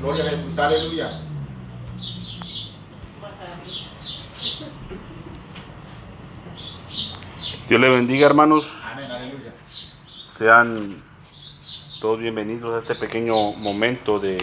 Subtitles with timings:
[0.00, 1.10] Gloria a Jesús, aleluya.
[7.68, 8.84] Dios le bendiga, hermanos.
[8.92, 9.52] Amén, aleluya.
[10.04, 11.02] Sean
[12.00, 14.38] todos bienvenidos a este pequeño momento de,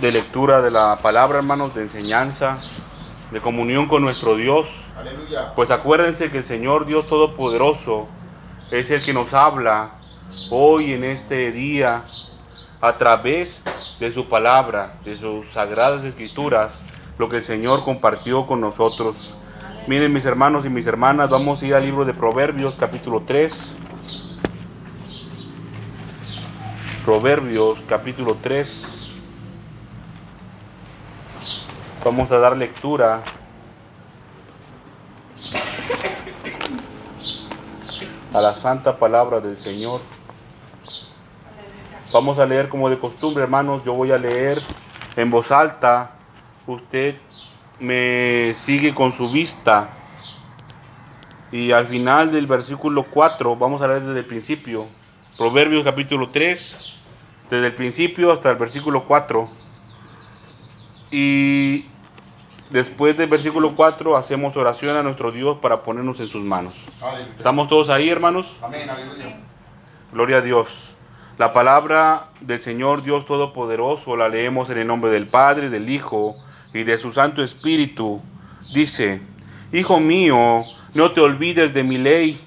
[0.00, 2.58] de lectura de la palabra, hermanos, de enseñanza,
[3.32, 4.84] de comunión con nuestro Dios.
[4.96, 5.52] Aleluya.
[5.56, 8.06] Pues acuérdense que el Señor Dios Todopoderoso
[8.70, 9.94] es el que nos habla
[10.50, 12.04] hoy en este día
[12.80, 13.62] a través
[13.98, 16.80] de su palabra, de sus sagradas escrituras,
[17.18, 19.36] lo que el Señor compartió con nosotros.
[19.86, 23.74] Miren mis hermanos y mis hermanas, vamos a ir al libro de Proverbios capítulo 3.
[27.04, 29.08] Proverbios capítulo 3.
[32.04, 33.22] Vamos a dar lectura
[38.32, 40.00] a la santa palabra del Señor.
[42.12, 43.82] Vamos a leer como de costumbre, hermanos.
[43.84, 44.60] Yo voy a leer
[45.16, 46.12] en voz alta.
[46.66, 47.16] Usted
[47.78, 49.90] me sigue con su vista.
[51.52, 54.86] Y al final del versículo 4, vamos a leer desde el principio.
[55.38, 56.94] Proverbios capítulo 3,
[57.48, 59.48] desde el principio hasta el versículo 4.
[61.12, 61.86] Y
[62.70, 66.74] después del versículo 4 hacemos oración a nuestro Dios para ponernos en sus manos.
[67.00, 67.34] Aleluya.
[67.36, 68.52] ¿Estamos todos ahí, hermanos?
[68.62, 69.38] Amén, aleluya.
[70.12, 70.96] Gloria a Dios.
[71.40, 76.36] La palabra del Señor Dios Todopoderoso la leemos en el nombre del Padre, del Hijo
[76.74, 78.20] y de su Santo Espíritu.
[78.74, 79.22] Dice,
[79.72, 82.38] Hijo mío, no te olvides de mi ley,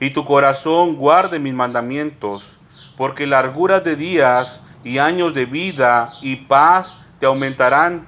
[0.00, 2.58] y tu corazón guarde mis mandamientos,
[2.98, 8.06] porque largura de días y años de vida y paz te aumentarán.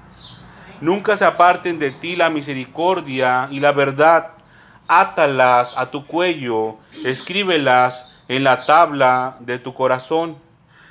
[0.83, 4.33] Nunca se aparten de ti la misericordia y la verdad.
[4.89, 10.37] Átalas a tu cuello, escríbelas en la tabla de tu corazón,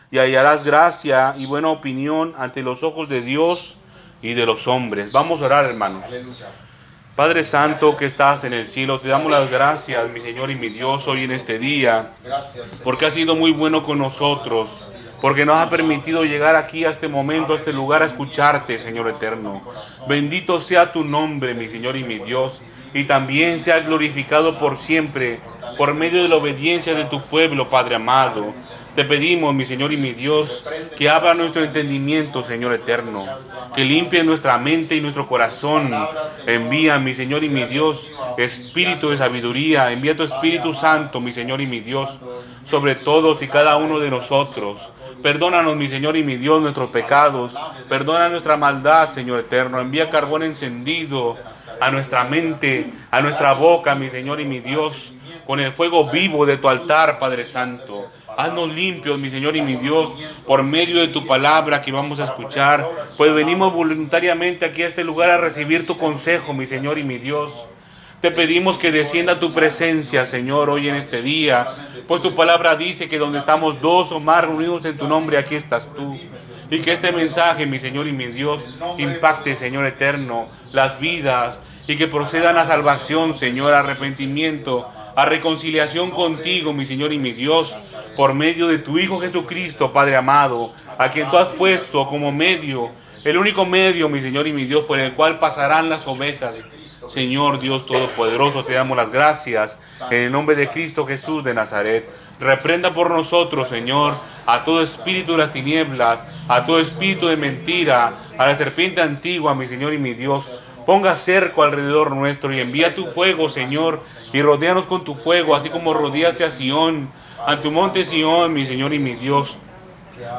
[0.09, 3.77] y hallarás gracia y buena opinión ante los ojos de Dios
[4.21, 5.11] y de los hombres.
[5.11, 6.03] Vamos a orar, hermanos.
[6.05, 6.47] Aleluya.
[7.17, 10.69] Padre Santo que estás en el cielo, te damos las gracias, mi Señor y mi
[10.69, 12.11] Dios, hoy en este día,
[12.83, 14.87] porque has sido muy bueno con nosotros,
[15.19, 19.09] porque nos ha permitido llegar aquí a este momento, a este lugar, a escucharte, Señor
[19.09, 19.63] eterno.
[20.07, 22.61] Bendito sea tu nombre, mi Señor y mi Dios,
[22.93, 25.39] y también sea glorificado por siempre,
[25.77, 28.53] por medio de la obediencia de tu pueblo, Padre amado.
[28.95, 30.67] Te pedimos, mi Señor y mi Dios,
[30.97, 33.27] que abra nuestro entendimiento, Señor eterno,
[33.75, 35.93] que limpie nuestra mente y nuestro corazón.
[36.47, 41.61] Envía, mi Señor y mi Dios, espíritu de sabiduría, envía tu Espíritu Santo, mi Señor
[41.61, 42.17] y mi Dios,
[42.65, 44.89] sobre todos y cada uno de nosotros.
[45.21, 47.55] Perdónanos, mi Señor y mi Dios, nuestros pecados.
[47.89, 49.79] Perdona nuestra maldad, Señor eterno.
[49.79, 51.37] Envía carbón encendido
[51.79, 55.13] a nuestra mente, a nuestra boca, mi Señor y mi Dios,
[55.45, 58.11] con el fuego vivo de tu altar, Padre Santo.
[58.37, 60.11] Haznos limpios, mi Señor y mi Dios,
[60.45, 65.03] por medio de tu palabra que vamos a escuchar, pues venimos voluntariamente aquí a este
[65.03, 67.67] lugar a recibir tu consejo, mi Señor y mi Dios.
[68.21, 71.67] Te pedimos que descienda tu presencia, Señor, hoy en este día,
[72.07, 75.53] pues tu palabra dice que donde estamos dos o más reunidos en tu nombre, aquí
[75.53, 76.17] estás tú.
[76.71, 81.95] Y que este mensaje, mi Señor y mi Dios, impacte, Señor eterno, las vidas y
[81.95, 87.75] que procedan a salvación, Señor, a arrepentimiento, a reconciliación contigo, mi Señor y mi Dios,
[88.15, 92.89] por medio de tu Hijo Jesucristo, Padre amado, a quien tú has puesto como medio,
[93.27, 96.55] el único medio, mi Señor y mi Dios, por el cual pasarán las ovejas.
[97.07, 99.77] Señor Dios Todopoderoso, te damos las gracias
[100.09, 102.09] en el nombre de Cristo Jesús de Nazaret.
[102.39, 104.15] Reprenda por nosotros, Señor,
[104.45, 109.55] a todo espíritu de las tinieblas, a todo espíritu de mentira, a la serpiente antigua,
[109.55, 110.49] mi Señor y mi Dios.
[110.85, 115.69] Ponga cerco alrededor nuestro y envía tu fuego, Señor, y rodéanos con tu fuego, así
[115.69, 117.09] como rodeaste a Sión,
[117.45, 119.57] a tu monte Sión, mi Señor y mi Dios.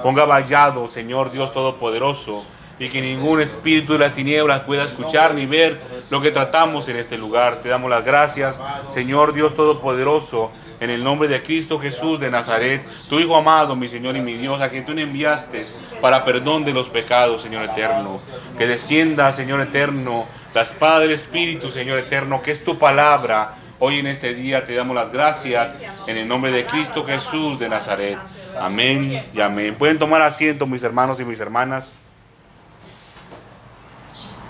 [0.02, 2.44] Ponga vallado, Señor Dios Todopoderoso,
[2.78, 5.80] y que ningún espíritu de las tinieblas pueda escuchar ni ver
[6.10, 7.60] lo que tratamos en este lugar.
[7.60, 12.84] Te damos las gracias, Señor Dios Todopoderoso, en el nombre de Cristo Jesús de Nazaret,
[13.08, 15.66] tu Hijo amado, mi Señor y mi Dios, a quien tú enviaste
[16.00, 18.20] para perdón de los pecados, Señor eterno.
[18.56, 23.56] Que descienda, Señor eterno, la espada del Espíritu, Señor eterno, que es tu palabra.
[23.80, 25.74] Hoy en este día te damos las gracias
[26.06, 28.18] en el nombre de Cristo Jesús de Nazaret.
[28.60, 29.74] Amén y amén.
[29.76, 31.92] Pueden tomar asiento, mis hermanos y mis hermanas.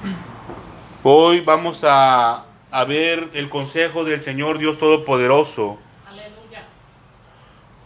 [1.02, 5.78] Hoy vamos a, a ver el consejo del Señor Dios Todopoderoso.
[6.06, 6.64] Aleluya.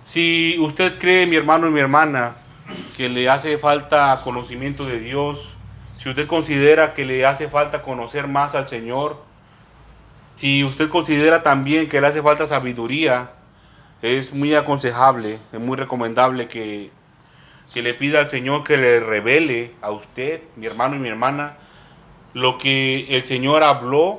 [0.06, 2.36] Si usted cree, mi hermano y mi hermana,
[2.96, 5.56] que le hace falta conocimiento de Dios,
[5.98, 9.22] si usted considera que le hace falta conocer más al Señor,
[10.36, 13.32] si usted considera también que le hace falta sabiduría,
[14.00, 16.90] es muy aconsejable, es muy recomendable que
[17.72, 21.56] que le pida al Señor que le revele a usted, mi hermano y mi hermana,
[22.34, 24.18] lo que el Señor habló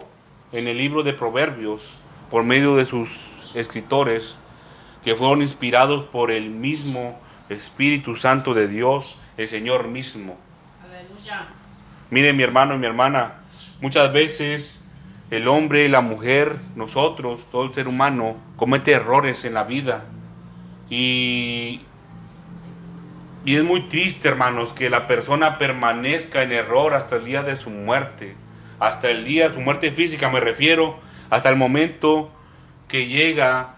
[0.52, 1.98] en el libro de Proverbios
[2.30, 4.40] por medio de sus escritores
[5.04, 7.20] que fueron inspirados por el mismo
[7.50, 10.38] Espíritu Santo de Dios, el Señor mismo.
[10.84, 11.48] Aleluya.
[12.10, 13.42] Mire mi hermano y mi hermana,
[13.82, 14.82] muchas veces
[15.32, 20.06] el hombre, la mujer, nosotros, todo el ser humano, comete errores en la vida.
[20.90, 21.82] Y,
[23.46, 27.58] y es muy triste, hermanos, que la persona permanezca en error hasta el día de
[27.58, 28.36] su muerte.
[28.80, 30.98] Hasta el día de su muerte física me refiero,
[31.30, 32.32] hasta el momento
[32.88, 33.76] que llega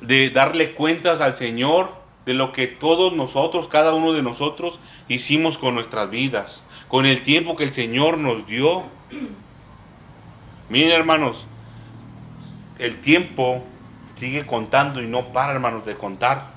[0.00, 1.94] de darle cuentas al Señor
[2.26, 7.22] de lo que todos nosotros, cada uno de nosotros, hicimos con nuestras vidas, con el
[7.22, 8.84] tiempo que el Señor nos dio.
[10.68, 11.46] Miren hermanos,
[12.78, 13.62] el tiempo
[14.14, 16.52] sigue contando y no para hermanos de contar.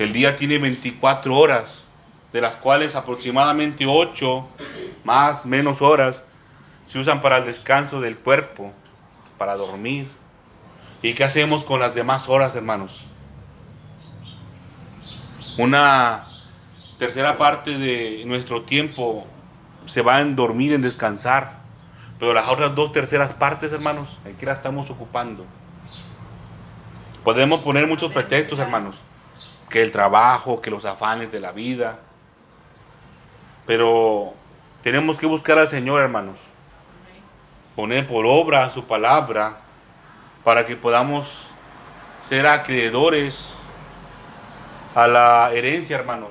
[0.00, 1.82] El día tiene 24 horas,
[2.32, 4.48] de las cuales aproximadamente 8
[5.04, 6.22] más menos horas
[6.86, 8.72] se usan para el descanso del cuerpo,
[9.36, 10.08] para dormir.
[11.02, 13.04] ¿Y qué hacemos con las demás horas, hermanos?
[15.58, 16.22] Una
[16.98, 19.26] tercera parte de nuestro tiempo
[19.84, 21.58] se va en dormir, en descansar.
[22.18, 25.44] Pero las otras dos terceras partes, hermanos, ¿en qué la estamos ocupando?
[27.22, 28.98] Podemos poner muchos pretextos, hermanos.
[29.70, 32.00] Que el trabajo, que los afanes de la vida.
[33.66, 34.34] Pero
[34.82, 36.36] tenemos que buscar al Señor, hermanos.
[37.76, 39.58] Poner por obra su palabra
[40.44, 41.46] para que podamos
[42.24, 43.54] ser acreedores
[44.94, 46.30] a la herencia, hermanos.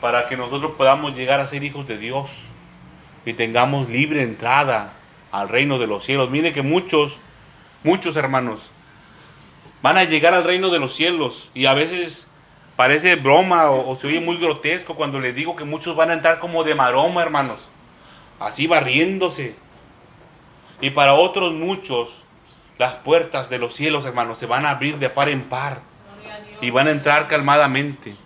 [0.00, 2.30] Para que nosotros podamos llegar a ser hijos de Dios
[3.24, 4.92] y tengamos libre entrada
[5.32, 6.30] al reino de los cielos.
[6.30, 7.18] Mire que muchos,
[7.82, 8.70] muchos hermanos
[9.86, 12.26] van a llegar al reino de los cielos y a veces
[12.74, 16.40] parece broma o, se oye muy grotesco cuando les digo que muchos van a entrar
[16.40, 17.60] como de maroma, hermanos,
[18.40, 19.54] así barriéndose.
[20.80, 22.24] Y para otros muchos,
[22.78, 25.82] las puertas de los cielos, hermanos, se van a abrir de par en par
[26.60, 28.16] y van a entrar calmadamente.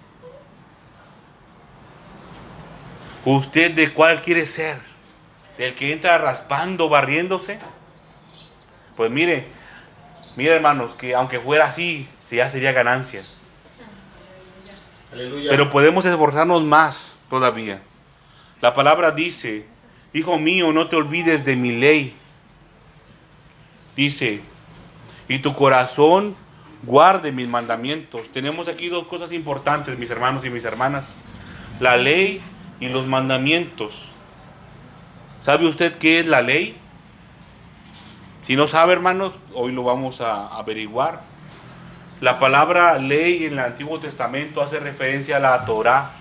[3.27, 4.79] ¿Usted de cuál quiere ser?
[5.59, 7.59] ¿Del que entra raspando, barriéndose?
[8.97, 9.60] Pues mire,
[10.37, 13.23] mire hermanos, que aunque fuera así, sí ya sería ganancia.
[15.13, 15.51] Aleluya.
[15.51, 17.83] Pero podemos esforzarnos más todavía.
[18.61, 19.67] La palabra dice,
[20.13, 22.15] Hijo mío, no te olvides de mi ley.
[23.95, 24.41] Dice,
[25.29, 26.35] y tu corazón
[26.83, 28.23] guarde mis mandamientos.
[28.33, 31.09] Tenemos aquí dos cosas importantes, mis hermanos y mis hermanas.
[31.79, 32.41] La ley
[32.81, 34.07] y los mandamientos.
[35.43, 36.77] ¿Sabe usted qué es la ley?
[38.47, 41.21] Si no sabe, hermanos, hoy lo vamos a averiguar.
[42.21, 46.13] La palabra ley en el Antiguo Testamento hace referencia a la Torá,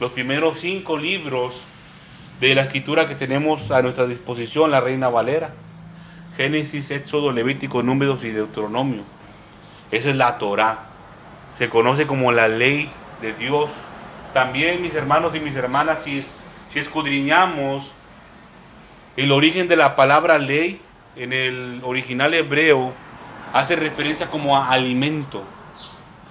[0.00, 1.60] los primeros cinco libros
[2.40, 5.50] de la escritura que tenemos a nuestra disposición, la Reina Valera.
[6.36, 9.02] Génesis, Éxodo, Levítico, Números y Deuteronomio.
[9.90, 10.86] Esa es la Torá.
[11.54, 12.90] Se conoce como la ley
[13.20, 13.70] de Dios.
[14.32, 16.24] También, mis hermanos y mis hermanas, si,
[16.72, 17.90] si escudriñamos
[19.16, 20.80] el origen de la palabra ley
[21.18, 22.92] en el original hebreo,
[23.52, 25.42] hace referencia como a alimento.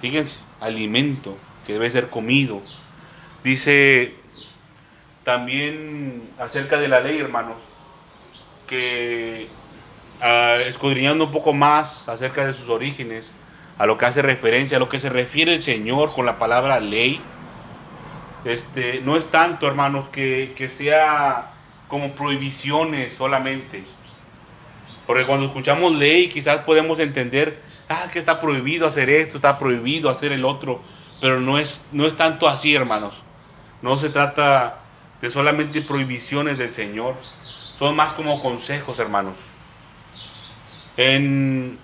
[0.00, 1.36] Fíjense, alimento
[1.66, 2.62] que debe ser comido.
[3.44, 4.14] Dice
[5.24, 7.56] también acerca de la ley, hermanos,
[8.66, 9.48] que
[10.20, 13.32] ah, escudriñando un poco más acerca de sus orígenes,
[13.78, 16.80] a lo que hace referencia, a lo que se refiere el Señor con la palabra
[16.80, 17.20] ley,
[18.44, 21.50] este, no es tanto, hermanos, que, que sea
[21.88, 23.84] como prohibiciones solamente.
[25.08, 30.10] Porque cuando escuchamos ley quizás podemos entender, ah, que está prohibido hacer esto, está prohibido
[30.10, 30.82] hacer el otro,
[31.18, 33.22] pero no es, no es tanto así, hermanos.
[33.80, 34.80] No se trata
[35.22, 39.36] de solamente prohibiciones del Señor, son más como consejos, hermanos.
[40.98, 41.78] En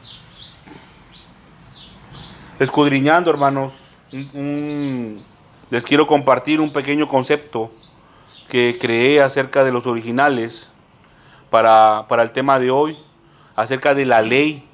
[2.59, 3.73] escudriñando, hermanos,
[5.71, 7.71] les quiero compartir un pequeño concepto
[8.50, 10.69] que creé acerca de los originales
[11.49, 12.95] para, para el tema de hoy,
[13.57, 14.65] acerca de la ley.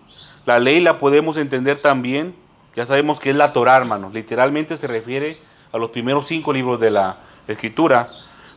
[0.47, 2.35] La ley la podemos entender también,
[2.75, 4.13] ya sabemos que es la Torah, hermanos.
[4.15, 5.37] Literalmente se refiere
[5.73, 8.07] a los primeros cinco libros de la Escritura,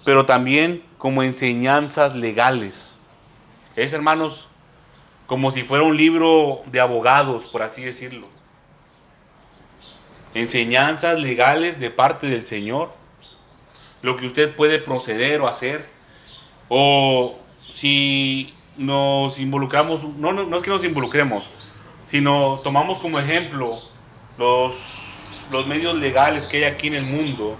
[0.06, 2.96] pero también como enseñanzas legales.
[3.76, 4.48] Es, hermanos,
[5.28, 8.28] como si fuera un libro de abogados, por así decirlo.
[10.34, 12.92] Enseñanzas legales de parte del Señor.
[14.02, 15.88] Lo que usted puede proceder o hacer.
[16.70, 17.40] O
[17.72, 21.64] si nos involucramos, no, no, no es que nos involucremos,
[22.06, 23.68] sino tomamos como ejemplo
[24.38, 24.74] los
[25.52, 27.56] los medios legales que hay aquí en el mundo,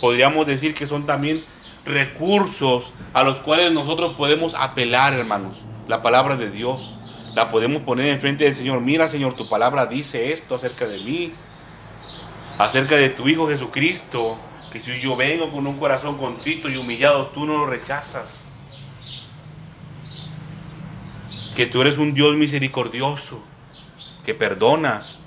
[0.00, 1.42] podríamos decir que son también
[1.84, 5.56] recursos a los cuales nosotros podemos apelar, hermanos.
[5.88, 6.94] La palabra de Dios.
[7.34, 8.80] La podemos poner enfrente del Señor.
[8.80, 11.32] Mira, Señor, tu palabra dice esto acerca de mí.
[12.58, 14.36] Acerca de tu Hijo Jesucristo.
[14.70, 18.26] Que si yo vengo con un corazón contrito y humillado, tú no lo rechazas.
[21.58, 23.42] Que tú eres un Dios misericordioso.
[24.24, 25.18] Que perdonas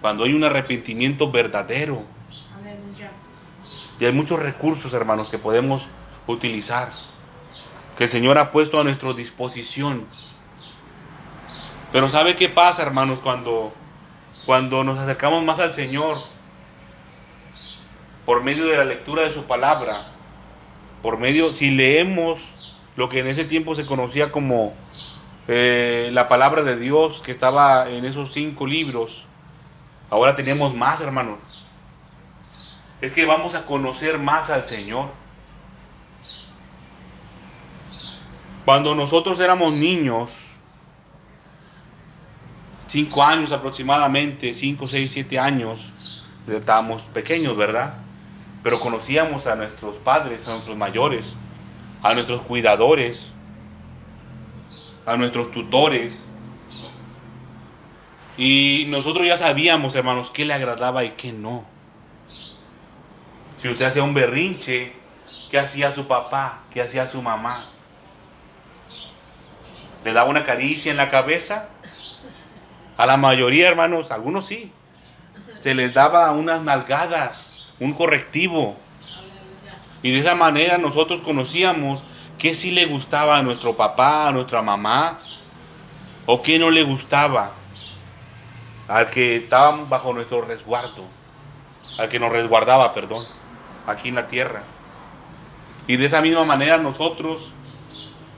[0.00, 2.04] cuando hay un arrepentimiento verdadero.
[3.98, 5.88] Y hay muchos recursos, hermanos, que podemos
[6.28, 6.92] utilizar,
[7.98, 10.06] que el Señor ha puesto a nuestra disposición.
[11.90, 13.72] Pero ¿sabe qué pasa, hermanos, cuando,
[14.46, 16.18] cuando nos acercamos más al Señor?
[18.24, 20.12] Por medio de la lectura de su palabra,
[21.02, 22.40] por medio, si leemos
[22.94, 24.74] lo que en ese tiempo se conocía como
[25.48, 29.24] eh, la palabra de Dios, que estaba en esos cinco libros,
[30.10, 31.38] ahora tenemos más, hermanos.
[33.00, 35.08] Es que vamos a conocer más al Señor.
[38.64, 40.36] Cuando nosotros éramos niños,
[42.86, 47.94] cinco años aproximadamente, cinco, seis, siete años, estábamos pequeños, ¿verdad?
[48.62, 51.34] Pero conocíamos a nuestros padres, a nuestros mayores,
[52.04, 53.26] a nuestros cuidadores,
[55.06, 56.18] a nuestros tutores.
[58.36, 61.64] Y nosotros ya sabíamos, hermanos, qué le agradaba y qué no.
[63.58, 64.92] Si usted hacía un berrinche,
[65.50, 66.62] ¿qué hacía su papá?
[66.72, 67.66] ¿Qué hacía su mamá?
[70.04, 71.68] ¿Le daba una caricia en la cabeza?
[72.96, 74.72] A la mayoría, hermanos, algunos sí.
[75.60, 78.76] Se les daba unas nalgadas, un correctivo.
[80.02, 82.02] Y de esa manera nosotros conocíamos
[82.42, 85.16] qué sí le gustaba a nuestro papá, a nuestra mamá,
[86.26, 87.52] o qué no le gustaba
[88.88, 91.04] al que estaba bajo nuestro resguardo,
[91.98, 93.24] al que nos resguardaba, perdón,
[93.86, 94.64] aquí en la tierra.
[95.86, 97.52] Y de esa misma manera nosotros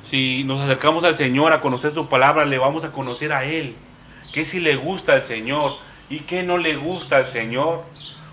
[0.03, 3.75] si nos acercamos al Señor a conocer su palabra, le vamos a conocer a Él.
[4.35, 5.79] ¿Qué si le gusta al Señor
[6.11, 7.85] y qué no le gusta al Señor?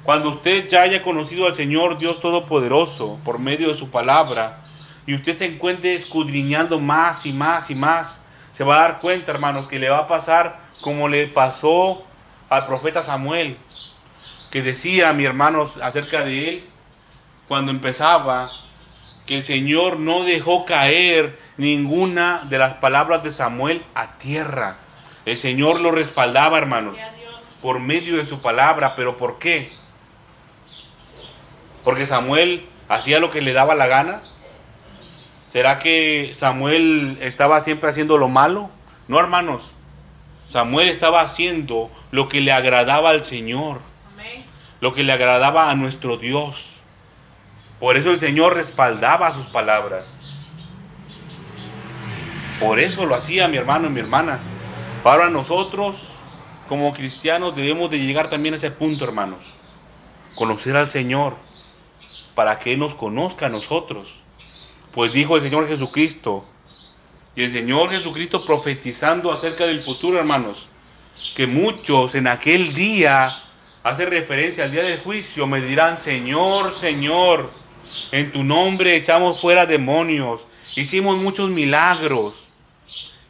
[0.03, 4.61] Cuando usted ya haya conocido al Señor Dios Todopoderoso por medio de su palabra
[5.05, 8.19] y usted se encuentre escudriñando más y más y más,
[8.51, 12.03] se va a dar cuenta, hermanos, que le va a pasar como le pasó
[12.49, 13.57] al profeta Samuel,
[14.51, 16.63] que decía mi hermano acerca de él,
[17.47, 18.49] cuando empezaba,
[19.25, 24.77] que el Señor no dejó caer ninguna de las palabras de Samuel a tierra.
[25.25, 26.97] El Señor lo respaldaba, hermanos,
[27.61, 28.95] por medio de su palabra.
[28.95, 29.71] ¿Pero por qué?
[31.83, 34.15] Porque Samuel hacía lo que le daba la gana.
[35.51, 38.69] ¿Será que Samuel estaba siempre haciendo lo malo?
[39.07, 39.71] No, hermanos.
[40.47, 43.81] Samuel estaba haciendo lo que le agradaba al Señor.
[44.79, 46.71] Lo que le agradaba a nuestro Dios.
[47.79, 50.05] Por eso el Señor respaldaba sus palabras.
[52.59, 54.39] Por eso lo hacía mi hermano y mi hermana.
[55.03, 56.11] Ahora nosotros,
[56.69, 59.39] como cristianos, debemos de llegar también a ese punto, hermanos.
[60.35, 61.35] Conocer al Señor
[62.35, 64.21] para que Él nos conozca a nosotros.
[64.93, 66.45] Pues dijo el Señor Jesucristo,
[67.35, 70.67] y el Señor Jesucristo profetizando acerca del futuro, hermanos,
[71.35, 73.41] que muchos en aquel día,
[73.83, 77.49] hace referencia al día del juicio, me dirán, Señor, Señor,
[78.11, 80.45] en tu nombre echamos fuera demonios,
[80.75, 82.35] hicimos muchos milagros.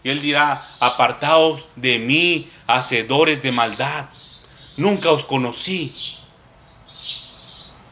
[0.04, 4.06] Y él dirá, apartaos de mí, hacedores de maldad.
[4.78, 5.94] Nunca os conocí.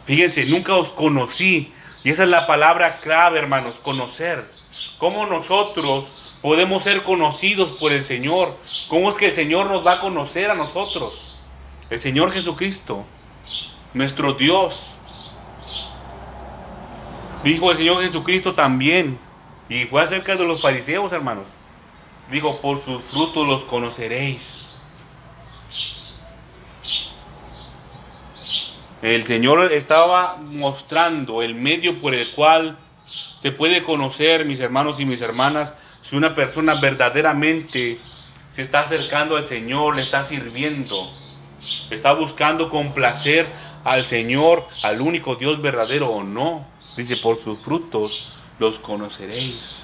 [0.05, 1.71] Fíjense, nunca os conocí.
[2.03, 4.41] Y esa es la palabra clave, hermanos, conocer.
[4.99, 8.55] ¿Cómo nosotros podemos ser conocidos por el Señor?
[8.87, 11.39] ¿Cómo es que el Señor nos va a conocer a nosotros?
[11.89, 13.03] El Señor Jesucristo,
[13.93, 14.81] nuestro Dios.
[17.43, 19.19] Dijo el Señor Jesucristo también.
[19.67, 21.45] Y fue acerca de los fariseos, hermanos.
[22.31, 24.68] Dijo, por sus frutos los conoceréis.
[29.01, 35.05] El Señor estaba mostrando el medio por el cual se puede conocer, mis hermanos y
[35.05, 37.97] mis hermanas, si una persona verdaderamente
[38.51, 41.09] se está acercando al Señor, le está sirviendo,
[41.89, 43.47] está buscando complacer
[43.85, 46.67] al Señor, al único Dios verdadero o no.
[46.97, 49.77] Dice, por sus frutos los conoceréis.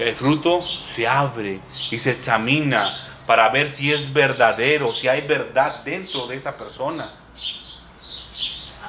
[0.00, 2.90] El fruto se abre y se examina
[3.28, 7.08] para ver si es verdadero, si hay verdad dentro de esa persona.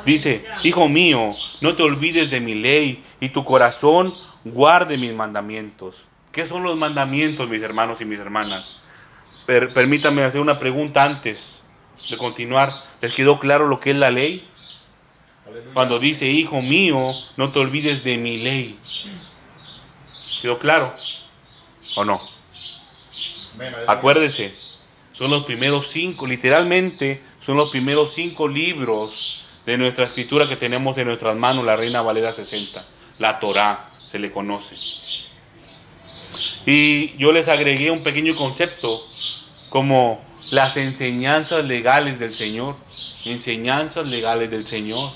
[0.05, 1.31] Dice, hijo mío,
[1.61, 6.05] no te olvides de mi ley y tu corazón guarde mis mandamientos.
[6.31, 8.81] ¿Qué son los mandamientos, mis hermanos y mis hermanas?
[9.45, 11.59] permítame hacer una pregunta antes.
[12.09, 12.71] de continuar,
[13.01, 14.45] ¿les quedó claro lo que es la ley?
[15.47, 15.73] Aleluya.
[15.73, 16.99] Cuando dice, hijo mío,
[17.37, 18.77] no te olvides de mi ley.
[20.41, 20.93] ¿Quedó claro?
[21.95, 22.19] ¿O no?
[23.87, 24.53] Acuérdese,
[25.13, 30.97] son los primeros cinco, literalmente son los primeros cinco libros de nuestra escritura que tenemos
[30.97, 32.83] en nuestras manos, la Reina Valera 60.
[33.19, 34.75] La Torá se le conoce.
[36.65, 39.01] Y yo les agregué un pequeño concepto
[39.69, 42.75] como las enseñanzas legales del Señor.
[43.25, 45.11] Enseñanzas legales del Señor.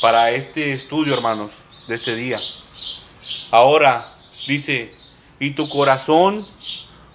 [0.00, 1.50] Para este estudio, hermanos,
[1.86, 2.38] de este día.
[3.50, 4.12] Ahora
[4.46, 4.92] dice,
[5.38, 6.46] y tu corazón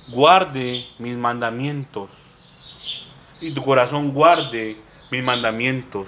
[0.10, 2.10] guarde mis mandamientos.
[3.42, 4.78] Y tu corazón guarde
[5.12, 6.08] mis mandamientos.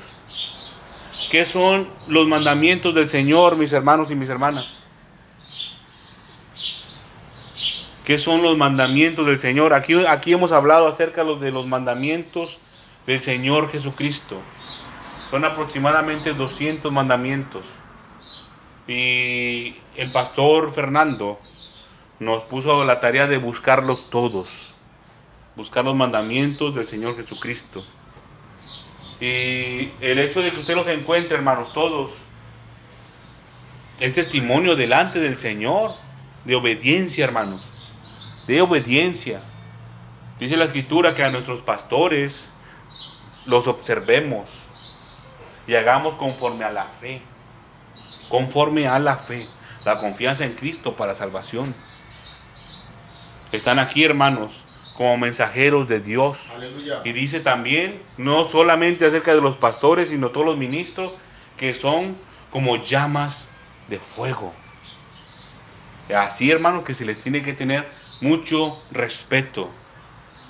[1.31, 4.79] ¿Qué son los mandamientos del Señor, mis hermanos y mis hermanas?
[8.05, 9.73] ¿Qué son los mandamientos del Señor?
[9.73, 12.57] Aquí, aquí hemos hablado acerca de los- mandamientos
[13.05, 14.37] del Señor Jesucristo.
[15.29, 17.63] Son aproximadamente 200 mandamientos.
[18.87, 21.39] Y el pastor Fernando
[22.19, 24.67] nos puso la tarea de buscarlos todos.
[25.57, 27.83] Buscar los mandamientos del Señor Jesucristo.
[29.19, 32.11] Y el hecho de que usted los encuentre, hermanos, todos,
[33.99, 35.95] es testimonio delante del Señor
[36.45, 37.67] de obediencia, hermanos.
[38.45, 39.41] De obediencia.
[40.39, 42.47] Dice la escritura que a nuestros pastores
[43.47, 44.47] los observemos
[45.65, 47.21] y hagamos conforme a la fe.
[48.29, 49.47] Conforme a la fe.
[49.83, 51.73] La confianza en Cristo para salvación.
[53.51, 54.63] Están aquí, hermanos,
[54.97, 56.49] como mensajeros de Dios.
[56.55, 57.01] Aleluya.
[57.05, 61.13] Y dice también, no solamente acerca de los pastores, sino todos los ministros,
[61.55, 62.17] que son
[62.51, 63.47] como llamas
[63.87, 64.53] de fuego.
[66.15, 67.87] Así, hermanos, que se les tiene que tener
[68.21, 69.69] mucho respeto,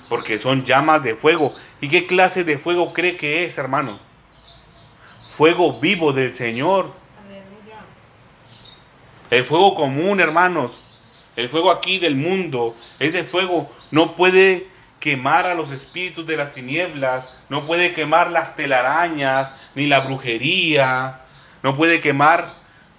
[0.08, 1.52] porque son llamas de fuego.
[1.80, 3.98] ¿Y qué clase de fuego cree que es, hermano?
[5.36, 6.90] Fuego vivo del Señor.
[7.26, 7.80] Aleluya.
[9.30, 10.97] El fuego común, hermanos.
[11.38, 12.66] El fuego aquí del mundo.
[12.98, 14.66] Ese fuego no puede
[14.98, 17.44] quemar a los espíritus de las tinieblas.
[17.48, 21.20] No puede quemar las telarañas, ni la brujería.
[21.62, 22.44] No puede quemar,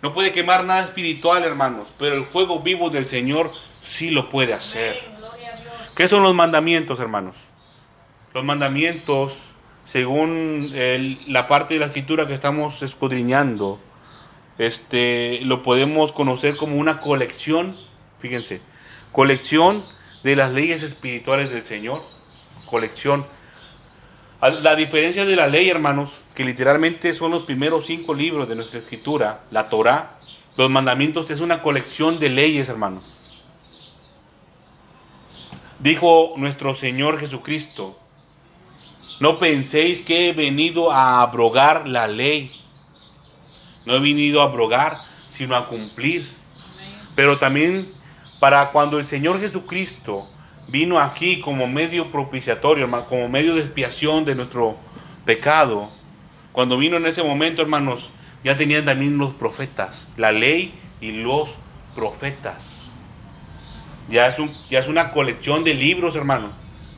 [0.02, 1.90] no puede quemar nada espiritual, hermanos.
[2.00, 4.98] Pero el fuego vivo del Señor sí lo puede hacer.
[5.98, 7.36] ¿Qué son los mandamientos, hermanos?
[8.34, 9.34] Los mandamientos,
[9.86, 13.82] según el- la parte de la escritura que estamos escudriñando,
[14.58, 17.78] este, lo podemos conocer como una colección,
[18.20, 18.62] fíjense,
[19.12, 19.82] colección
[20.24, 22.00] de las leyes espirituales del Señor,
[22.70, 23.26] colección.
[24.42, 28.80] La diferencia de la ley, hermanos, que literalmente son los primeros cinco libros de nuestra
[28.80, 30.18] escritura, la Torah,
[30.56, 33.06] los mandamientos es una colección de leyes, hermanos.
[35.80, 37.98] Dijo nuestro Señor Jesucristo,
[39.20, 42.52] no penséis que he venido a abrogar la ley.
[43.86, 44.96] No he venido a abrogar,
[45.28, 46.26] sino a cumplir.
[47.16, 47.92] Pero también
[48.40, 50.30] para cuando el Señor Jesucristo
[50.68, 54.78] vino aquí como medio propiciatorio, como medio de expiación de nuestro
[55.26, 55.90] pecado,
[56.52, 58.10] cuando vino en ese momento, hermanos,
[58.44, 61.50] ya tenían también los profetas, la ley y los
[61.96, 62.84] profetas.
[64.10, 64.52] Ya es, un,
[64.90, 66.50] una colección de libros, hermano.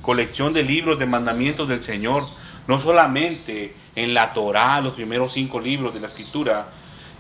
[0.02, 2.24] Colección de libros de mandamientos del Señor.
[2.68, 6.70] No solamente en la Torá, los primeros cinco libros de la Escritura,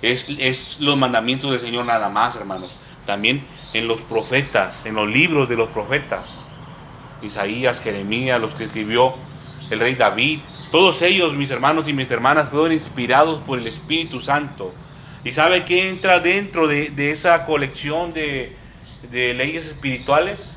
[0.01, 2.73] es, es los mandamientos del Señor nada más, hermanos.
[3.05, 6.39] También en los profetas, en los libros de los profetas.
[7.21, 9.15] Isaías, Jeremías, los que escribió
[9.69, 10.39] el rey David.
[10.71, 14.73] Todos ellos, mis hermanos y mis hermanas, fueron inspirados por el Espíritu Santo.
[15.23, 18.55] ¿Y sabe qué entra dentro de, de esa colección de,
[19.11, 20.53] de leyes espirituales?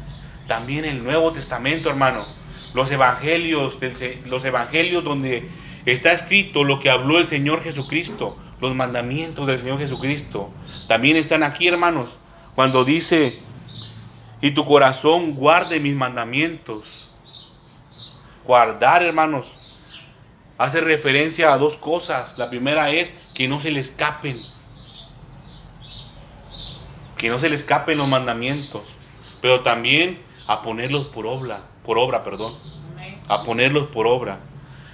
[0.48, 2.24] También el Nuevo Testamento, hermano.
[2.72, 3.78] Los evangelios,
[4.26, 5.48] los evangelios donde
[5.86, 10.50] está escrito lo que habló el Señor Jesucristo, los mandamientos del Señor Jesucristo.
[10.88, 12.18] También están aquí, hermanos,
[12.54, 13.38] cuando dice,
[14.40, 17.10] y tu corazón guarde mis mandamientos.
[18.44, 19.80] Guardar, hermanos,
[20.58, 22.38] hace referencia a dos cosas.
[22.38, 24.38] La primera es que no se le escapen.
[27.16, 28.82] Que no se le escapen los mandamientos.
[29.40, 32.54] Pero también a ponerlos por obra, por obra, perdón.
[33.28, 34.40] A ponerlos por obra.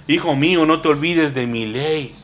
[0.07, 2.20] Hijo mío, no te olvides de mi ley.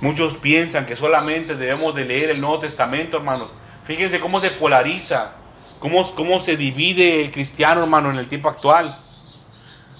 [0.00, 3.48] Muchos piensan que solamente debemos de leer el Nuevo Testamento, hermanos.
[3.84, 5.32] Fíjense cómo se polariza,
[5.78, 8.94] cómo, cómo se divide el cristiano, hermano, en el tiempo actual.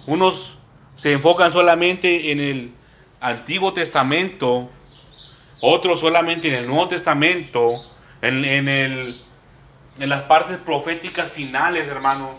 [0.07, 0.59] Unos
[0.97, 2.73] se enfocan solamente en el
[3.21, 4.69] Antiguo Testamento,
[5.61, 7.71] otros solamente en el Nuevo Testamento,
[8.21, 9.15] en, en el,
[9.99, 12.39] en las partes proféticas finales, hermano.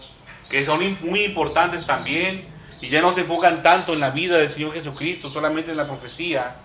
[0.49, 2.45] que son muy importantes también
[2.81, 5.87] y ya no se enfocan tanto en la vida del Señor Jesucristo, solamente en la
[5.87, 6.55] profecía.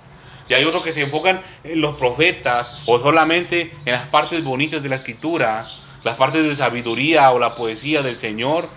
[0.52, 4.82] Y hay otros que se enfocan en los profetas o solamente en las partes bonitas
[4.82, 5.66] de la escritura,
[6.04, 8.68] las partes de sabiduría o la poesía del Señor.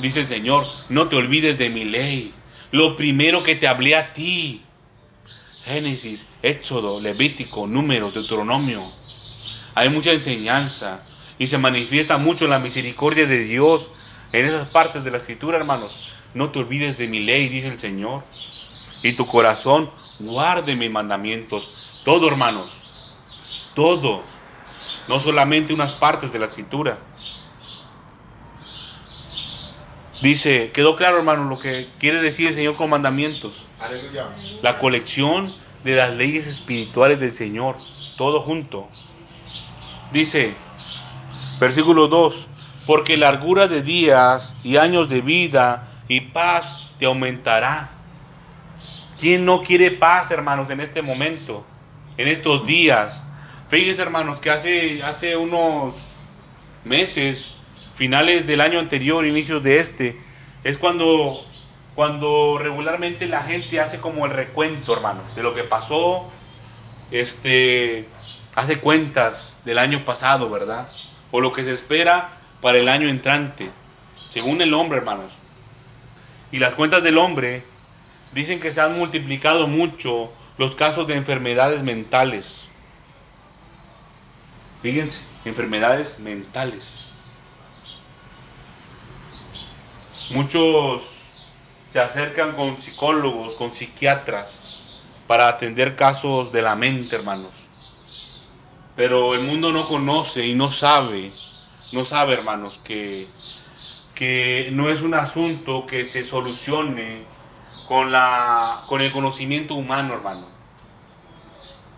[0.00, 2.32] Dice el Señor, no te olvides de mi ley,
[2.70, 4.62] lo primero que te hablé a ti.
[5.64, 8.80] Génesis, Éxodo, Levítico, Números, Deuteronomio.
[9.74, 11.02] Hay mucha enseñanza
[11.36, 13.88] y se manifiesta mucho la misericordia de Dios
[14.32, 16.12] en esas partes de la escritura, hermanos.
[16.32, 18.22] No te olvides de mi ley, dice el Señor.
[19.02, 21.68] Y tu corazón guarde mis mandamientos.
[22.04, 23.16] Todo, hermanos.
[23.74, 24.22] Todo.
[25.08, 26.98] No solamente unas partes de la escritura.
[30.22, 34.28] Dice, quedó claro, hermano, lo que quiere decir el Señor con mandamientos Aleluya.
[34.62, 37.76] la colección de las leyes espirituales del Señor,
[38.16, 38.86] todo junto.
[40.12, 40.54] Dice,
[41.58, 42.46] versículo 2,
[42.86, 47.90] porque largura de días y años de vida y paz te aumentará.
[49.22, 51.64] ¿Quién no quiere paz, hermanos, en este momento,
[52.16, 53.22] en estos días?
[53.68, 55.94] Fíjense, hermanos, que hace, hace unos
[56.84, 57.54] meses,
[57.94, 60.20] finales del año anterior, inicios de este,
[60.64, 61.46] es cuando
[61.94, 66.28] cuando regularmente la gente hace como el recuento, hermano, de lo que pasó,
[67.12, 68.08] este,
[68.56, 70.88] hace cuentas del año pasado, ¿verdad?
[71.30, 72.30] O lo que se espera
[72.60, 73.70] para el año entrante,
[74.30, 75.30] según el hombre, hermanos.
[76.50, 77.70] Y las cuentas del hombre
[78.32, 82.68] dicen que se han multiplicado mucho los casos de enfermedades mentales.
[84.82, 87.06] Fíjense, enfermedades mentales.
[90.30, 91.02] Muchos
[91.92, 97.50] se acercan con psicólogos, con psiquiatras, para atender casos de la mente, hermanos.
[98.96, 101.30] Pero el mundo no conoce y no sabe,
[101.92, 103.28] no sabe, hermanos, que,
[104.14, 107.24] que no es un asunto que se solucione
[107.86, 110.46] con, la, con el conocimiento humano, hermano.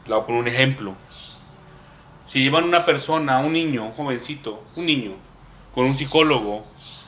[0.06, 0.94] A poner un ejemplo.
[2.28, 5.12] Si llevan una persona, un niño, un jovencito, un niño,
[5.74, 6.64] con un psicólogo,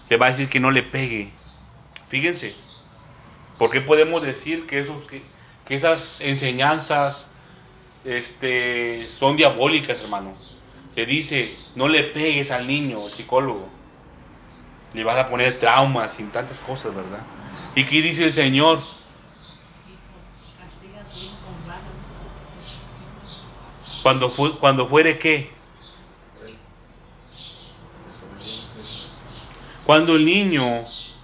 [0.08, 1.30] le va a decir que no le pegue.
[2.08, 2.54] Fíjense,
[3.58, 5.22] ¿Por qué podemos decir que, esos, que,
[5.66, 7.28] que esas enseñanzas
[8.04, 10.34] este, son diabólicas, hermano?
[10.94, 13.68] Le dice, no le pegues al niño, el psicólogo.
[14.96, 17.20] Le vas a poner traumas y tantas cosas, ¿verdad?
[17.74, 18.80] ¿Y qué dice el Señor?
[24.02, 25.50] Cuando, fu- cuando fuere qué?
[29.85, 30.64] Cuando el niño,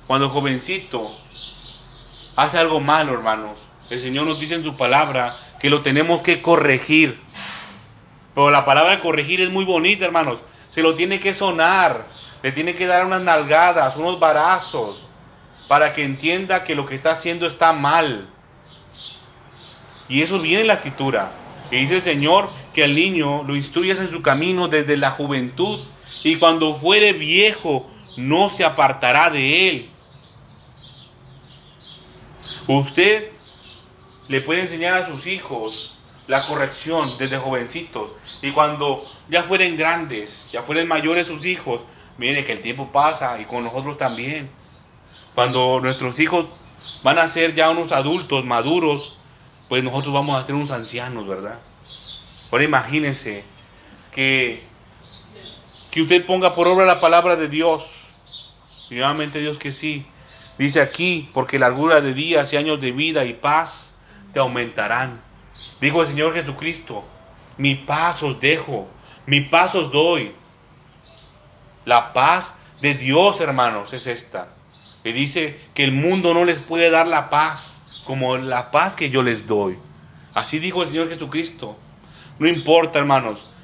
[0.06, 1.10] cuando el jovencito
[2.36, 3.58] hace algo malo, hermanos,
[3.90, 7.20] el Señor nos dice en su palabra que lo tenemos que corregir.
[8.34, 10.40] Pero la palabra corregir es muy bonita, hermanos.
[10.70, 12.06] Se lo tiene que sonar,
[12.42, 15.08] le tiene que dar unas nalgadas, unos barazos,
[15.68, 18.28] para que entienda que lo que está haciendo está mal.
[20.08, 21.30] Y eso viene en la escritura.
[21.70, 25.80] Y dice el Señor que al niño lo instruyas en su camino desde la juventud
[26.24, 29.90] y cuando fuere viejo no se apartará de él.
[32.66, 33.30] Usted
[34.28, 40.48] le puede enseñar a sus hijos la corrección desde jovencitos y cuando ya fueren grandes,
[40.52, 41.80] ya fueren mayores sus hijos,
[42.22, 44.48] mire que el tiempo pasa y con nosotros también.
[45.34, 46.46] Cuando nuestros hijos
[47.02, 49.16] van a ser ya unos adultos maduros,
[49.68, 51.58] pues nosotros vamos a ser unos ancianos, ¿verdad?
[52.52, 53.42] Ahora imagínense
[54.14, 54.62] que,
[55.90, 57.90] que usted ponga por obra la palabra de Dios.
[58.88, 60.06] Y nuevamente Dios que sí.
[60.58, 63.94] Dice aquí, porque largura de días y años de vida y paz
[64.32, 65.20] te aumentarán.
[65.80, 67.02] Dijo el Señor Jesucristo,
[67.56, 68.86] mi paz os dejo,
[69.26, 70.32] mi paz os doy.
[71.84, 74.48] La paz de Dios, hermanos, es esta.
[75.04, 77.72] Y dice que el mundo no les puede dar la paz
[78.04, 79.78] como la paz que yo les doy.
[80.34, 81.76] Así dijo el Señor Jesucristo.
[82.38, 83.54] No importa, hermanos,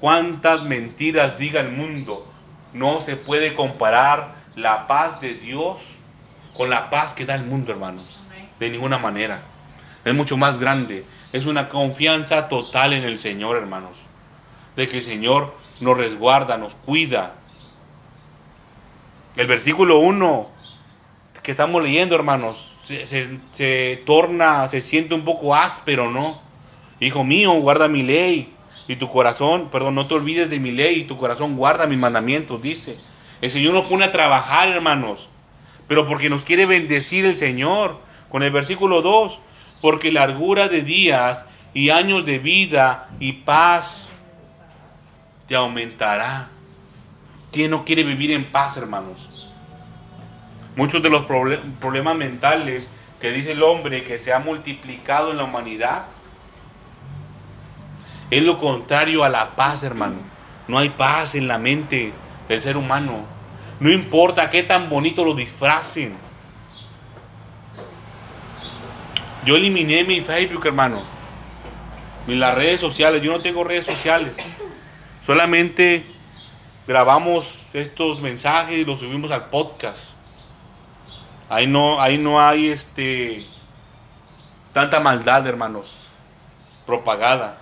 [0.00, 2.30] cuántas mentiras diga el mundo,
[2.72, 5.80] no se puede comparar la paz de Dios
[6.56, 8.26] con la paz que da el mundo, hermanos.
[8.58, 9.42] De ninguna manera.
[10.04, 11.04] Es mucho más grande.
[11.32, 13.96] Es una confianza total en el Señor, hermanos.
[14.74, 17.34] De que el Señor nos resguarda, nos cuida.
[19.38, 20.48] El versículo 1
[21.44, 26.40] que estamos leyendo, hermanos, se, torna, se siente un poco áspero, ¿no?
[26.98, 28.52] Hijo mío, guarda mi ley
[28.88, 32.00] y tu corazón, perdón, no te olvides de mi ley y tu corazón guarda mis
[32.00, 32.98] mandamientos, dice.
[33.40, 35.28] El Señor nos pone a trabajar, hermanos,
[35.86, 38.00] pero porque nos quiere bendecir el Señor.
[38.30, 39.40] Con el versículo 2,
[39.80, 44.08] porque largura de días y años de vida y paz
[45.46, 46.57] te aumentará.
[47.52, 49.50] ¿Quién no quiere vivir en paz, hermanos?
[50.76, 52.88] Muchos de los proble- problemas mentales
[53.20, 56.04] que dice el hombre que se ha multiplicado en la humanidad
[58.30, 60.16] es lo contrario a la paz, hermano.
[60.68, 62.12] No hay paz en la mente
[62.48, 63.24] del ser humano.
[63.80, 66.14] No importa qué tan bonito lo disfracen.
[69.44, 71.02] Yo eliminé mi Facebook, hermano.
[72.26, 73.22] Ni las redes sociales.
[73.22, 74.36] Yo no tengo redes sociales.
[75.24, 76.04] Solamente
[76.88, 80.04] grabamos estos mensajes y los subimos al podcast.
[81.50, 83.46] Ahí no, ahí no hay este
[84.72, 85.92] tanta maldad, hermanos,
[86.86, 87.58] propagada.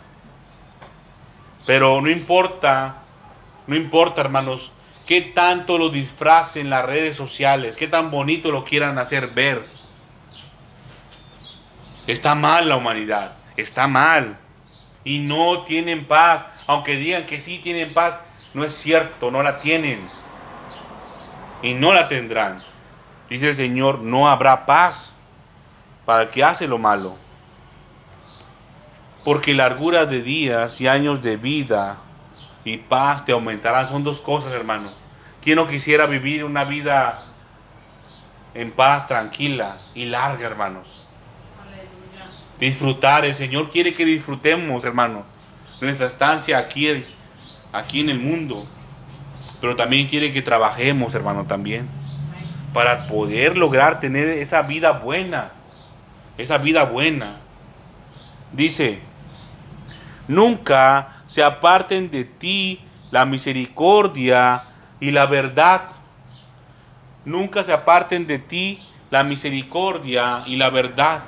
[1.67, 3.03] Pero no importa,
[3.67, 4.71] no importa, hermanos,
[5.09, 9.65] qué tanto lo disfracen las redes sociales, qué tan bonito lo quieran hacer ver.
[12.07, 14.39] Está mal la humanidad, está mal.
[15.03, 18.21] Y no tienen paz, aunque digan que sí tienen paz,
[18.57, 20.01] no es cierto, no la tienen.
[21.61, 22.63] Y no la tendrán.
[23.29, 25.13] Dice el Señor, no habrá paz
[26.07, 27.19] para el que hace lo malo.
[29.27, 31.99] Porque largura de días y años de vida
[32.65, 33.89] y paz te aumentarán.
[33.89, 34.89] Son dos cosas, hermano.
[35.43, 37.23] ¿Quién no quisiera vivir una vida
[38.55, 41.07] en paz, tranquila y larga, hermanos?
[41.61, 42.35] Aleluya.
[42.59, 43.27] Disfrutar.
[43.27, 45.25] El Señor quiere que disfrutemos, hermano,
[45.83, 47.05] nuestra estancia aquí,
[47.73, 48.67] aquí en el mundo.
[49.61, 51.89] Pero también quiere que trabajemos, hermano, también.
[52.73, 55.53] Para poder lograr tener esa vida buena.
[56.37, 57.37] Esa vida buena.
[58.53, 59.01] Dice,
[60.29, 64.65] nunca se aparten de ti la misericordia
[65.01, 65.83] y la verdad.
[67.25, 71.23] Nunca se aparten de ti la misericordia y la verdad.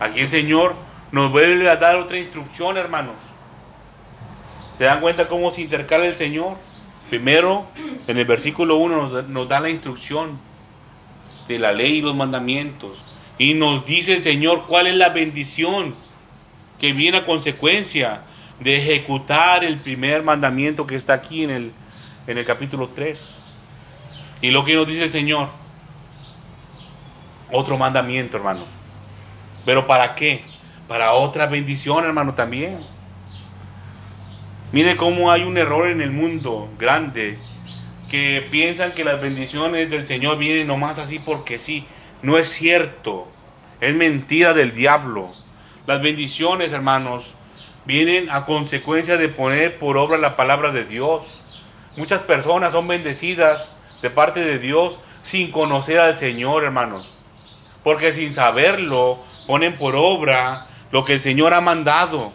[0.00, 0.74] Aquí el Señor
[1.12, 3.14] nos vuelve a dar otra instrucción, hermanos.
[4.76, 6.56] ¿Se dan cuenta cómo se intercala el Señor?
[7.10, 7.66] Primero,
[8.06, 10.38] en el versículo 1 nos, da- la instrucción
[11.48, 13.14] de la ley y los mandamientos.
[13.38, 15.94] Y nos dice el Señor cuál es la bendición
[16.80, 18.22] que viene a consecuencia
[18.60, 21.72] de ejecutar el primer mandamiento que está aquí en el,
[22.26, 23.54] en el capítulo 3.
[24.40, 25.48] Y lo que nos dice el Señor,
[27.52, 28.64] otro mandamiento, hermanos.
[29.64, 30.42] ¿Pero para qué?
[30.88, 32.80] Para otra bendición, hermano, también.
[34.74, 37.38] Mire cómo hay un error en el mundo grande
[38.10, 41.86] que piensan que las bendiciones del Señor vienen nomás así porque sí.
[42.22, 43.28] No es cierto.
[43.80, 45.30] Es mentira del diablo.
[45.86, 47.36] Las bendiciones, hermanos,
[47.84, 51.22] vienen a consecuencia de poner por obra la palabra de Dios.
[51.96, 53.70] Muchas personas son bendecidas
[54.02, 57.14] de parte de Dios sin conocer al Señor, hermanos.
[57.84, 62.32] Porque sin saberlo ponen por obra lo que el Señor ha mandado.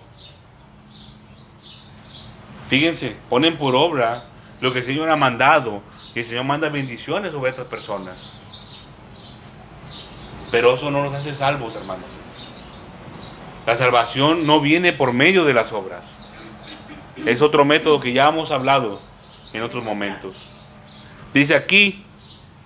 [2.69, 4.23] Fíjense, ponen por obra
[4.61, 5.81] lo que el Señor ha mandado.
[6.13, 8.77] Y el Señor manda bendiciones sobre estas personas.
[10.51, 12.07] Pero eso no nos hace salvos, hermanos.
[13.65, 16.03] La salvación no viene por medio de las obras.
[17.25, 18.99] Es otro método que ya hemos hablado
[19.53, 20.67] en otros momentos.
[21.33, 22.05] Dice aquí,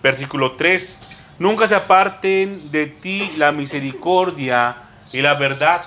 [0.01, 0.97] versículo 3,
[1.39, 4.77] nunca se aparten de ti la misericordia
[5.11, 5.81] y la verdad.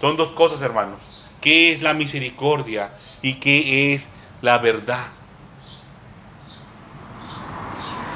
[0.00, 1.23] Son dos cosas, hermanos.
[1.44, 4.08] ¿Qué es la misericordia y qué es
[4.40, 5.08] la verdad?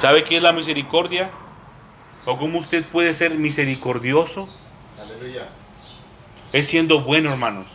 [0.01, 1.29] ¿Sabe qué es la misericordia?
[2.25, 4.49] ¿O cómo usted puede ser misericordioso?
[4.99, 5.47] Aleluya.
[6.53, 7.67] Es siendo bueno, hermanos.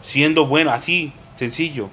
[0.00, 1.90] Siendo bueno, así, sencillo.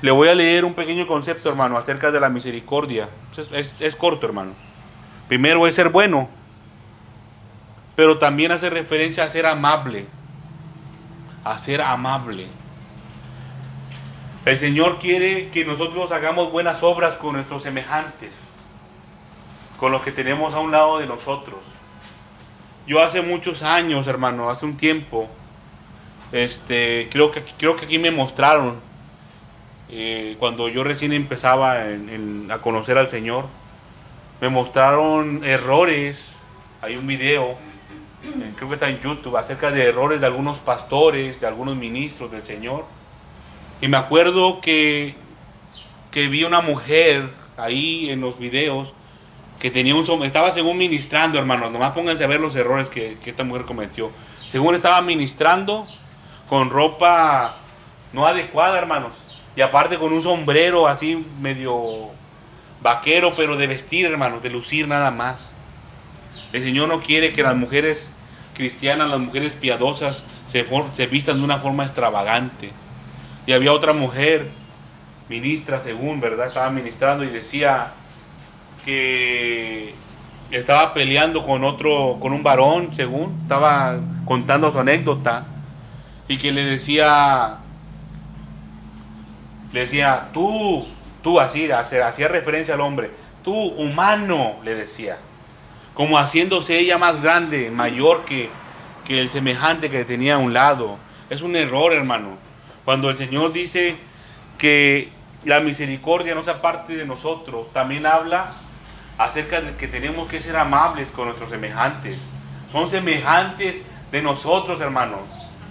[0.00, 3.10] Le voy a leer un pequeño concepto, hermano, acerca de la misericordia.
[3.36, 4.52] Es, es- es corto, hermano.
[5.28, 6.26] Primero es ser bueno,
[7.96, 10.06] pero también hace referencia a ser amable.
[11.44, 12.46] A ser amable.
[14.44, 18.30] El Señor quiere que nosotros hagamos buenas obras con nuestros semejantes,
[19.78, 21.58] con los que tenemos a un lado de nosotros.
[22.86, 25.28] Yo hace muchos años, hermano, hace un tiempo,
[26.32, 28.76] este, creo que, creo que aquí me mostraron,
[29.90, 33.44] eh, cuando yo recién empezaba en- a conocer al Señor,
[34.40, 36.24] me mostraron errores,
[36.80, 37.58] hay un video,
[38.56, 42.44] creo que está en YouTube, acerca de errores de algunos pastores, de algunos ministros del
[42.44, 42.84] Señor.
[43.80, 45.14] Y me acuerdo que,
[46.10, 48.92] que vi una mujer ahí en los videos
[49.60, 53.30] que tenía un estaba según ministrando, hermanos, nomás pónganse a ver los errores que, que
[53.30, 54.10] esta mujer cometió.
[54.44, 55.86] Según estaba ministrando
[56.48, 57.56] con ropa
[58.12, 59.12] no adecuada, hermanos,
[59.56, 62.10] y aparte con un sombrero así medio
[62.80, 65.52] vaquero, pero de vestir, hermanos, de lucir nada más.
[66.52, 68.10] El Señor no quiere que las mujeres
[68.54, 72.70] cristianas, las mujeres piadosas, se, vistan de una forma extravagante.
[73.46, 74.48] Y había otra mujer,
[75.28, 76.48] ministra según, ¿verdad?
[76.48, 77.92] Estaba ministrando y decía
[78.84, 79.94] que
[80.50, 85.46] estaba peleando con otro, con un varón, según, estaba contando su anécdota
[86.26, 87.58] y que le decía,
[89.72, 90.86] le decía, tú,
[91.22, 93.10] tú, así, hacía referencia al hombre,
[93.44, 95.18] tú, humano, le decía,
[95.98, 98.48] como haciéndose ella más grande, mayor que,
[99.04, 100.96] que el semejante que tenía a un lado.
[101.28, 102.36] Es un error, hermano.
[102.84, 103.96] Cuando el Señor dice
[104.58, 105.08] que
[105.42, 108.52] la misericordia no sea parte de nosotros, también habla
[109.18, 112.16] acerca de que tenemos que ser amables con nuestros semejantes.
[112.70, 113.82] Son semejantes
[114.12, 115.22] de nosotros, hermanos.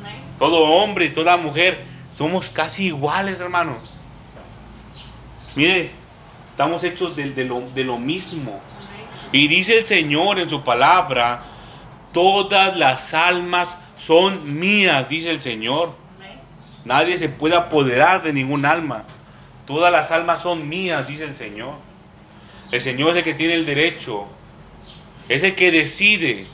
[0.02, 0.18] Amén.
[0.38, 1.86] Todo hombre y toda mujer
[2.18, 3.94] somos casi iguales, hermanos.
[5.56, 5.90] Mire,
[6.50, 8.62] estamos hechos de, de lo, de lo mismo.
[9.32, 11.42] Y dice el Señor en su palabra,
[12.14, 15.94] todas las almas son mías, dice el Señor.
[16.86, 19.04] Nadie se puede apoderar de ningún alma.
[19.66, 21.74] Todas las almas son mías, dice el Señor.
[22.72, 24.28] El Señor es el que tiene el derecho.
[25.28, 26.46] Es el que decide.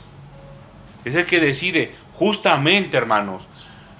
[1.04, 3.46] Es el que decide justamente, hermanos.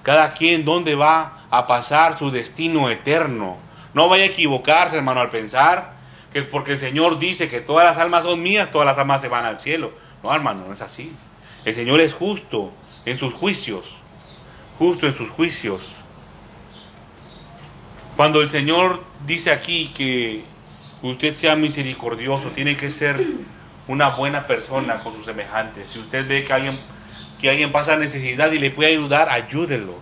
[0.02, 3.56] Cada quien dónde va a pasar su destino eterno.
[3.94, 5.93] No vaya a equivocarse, hermano, al pensar
[6.34, 9.28] que porque el Señor dice que todas las almas son mías, todas las almas se
[9.28, 9.92] van al cielo.
[10.20, 11.12] No, hermano, no es así.
[11.64, 12.72] El Señor es justo
[13.04, 13.94] en sus juicios.
[14.76, 15.86] Justo en sus juicios.
[18.16, 20.42] Cuando el Señor dice aquí que
[21.02, 23.24] usted sea misericordioso, tiene que ser
[23.86, 25.88] una buena persona con sus semejantes.
[25.90, 26.76] Si usted ve que alguien,
[27.40, 29.94] que alguien pasa necesidad y le puede ayudar, ayúdelo.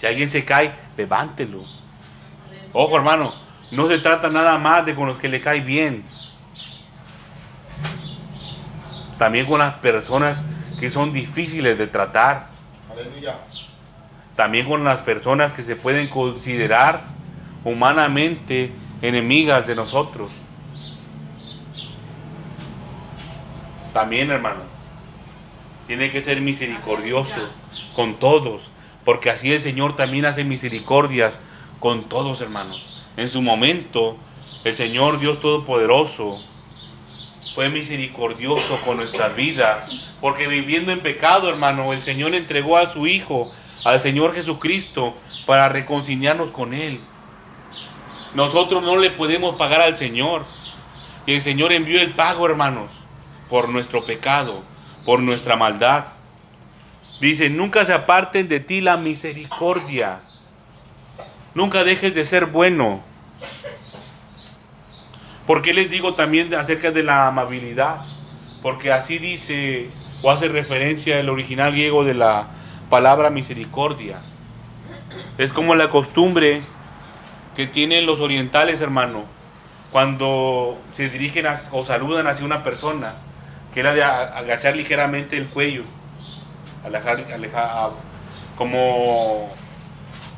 [0.00, 1.60] Si alguien se cae, levántelo.
[2.72, 3.43] Ojo, hermano,
[3.74, 6.04] no se trata nada más de con los que le cae bien.
[9.18, 10.44] También con las personas
[10.78, 12.48] que son difíciles de tratar.
[12.90, 13.36] Aleluya.
[14.36, 17.02] También con las personas que se pueden considerar
[17.64, 20.30] humanamente enemigas de nosotros.
[23.92, 24.60] También, hermano,
[25.86, 27.48] tiene que ser misericordioso
[27.94, 28.70] con todos,
[29.04, 31.38] porque así el Señor también hace misericordias
[31.78, 32.93] con todos, hermanos.
[33.16, 34.16] En su momento,
[34.64, 36.40] el Señor Dios Todopoderoso
[37.54, 43.06] fue misericordioso con nuestras vidas, porque viviendo en pecado, hermano, el Señor entregó a su
[43.06, 43.52] Hijo,
[43.84, 45.14] al Señor Jesucristo,
[45.46, 47.00] para reconciliarnos con Él.
[48.34, 50.44] Nosotros no le podemos pagar al Señor.
[51.26, 52.90] Y el Señor envió el pago, hermanos,
[53.48, 54.62] por nuestro pecado,
[55.06, 56.06] por nuestra maldad.
[57.20, 60.20] Dice, nunca se aparten de ti la misericordia.
[61.54, 63.00] Nunca dejes de ser bueno.
[65.46, 68.02] ¿Por qué les digo también acerca de la amabilidad?
[68.62, 69.90] Porque así dice
[70.22, 72.46] o hace referencia el original griego de la
[72.90, 74.18] palabra misericordia.
[75.38, 76.62] Es como la costumbre
[77.54, 79.24] que tienen los orientales, hermano,
[79.92, 83.14] cuando se dirigen o saludan hacia una persona,
[83.72, 85.82] que era de agachar ligeramente el cuello,
[86.84, 87.90] alejar, alejar-
[88.56, 89.52] como,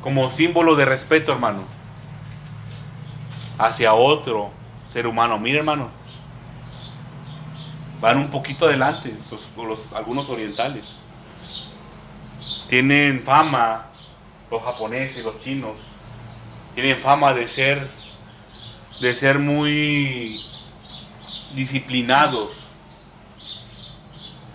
[0.06, 1.64] como símbolo de respeto, hermano,
[3.58, 4.52] hacia otro
[4.92, 5.36] ser humano.
[5.36, 5.88] Mire, hermano,
[8.00, 9.12] van un poquito adelante
[9.56, 10.94] los- algunos orientales.
[12.68, 13.84] Tienen fama,
[14.48, 15.74] los japoneses, los chinos,
[16.76, 17.90] tienen fama de ser
[19.00, 20.40] de ser muy
[21.56, 22.50] disciplinados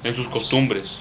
[0.06, 0.98] en sus costumbres.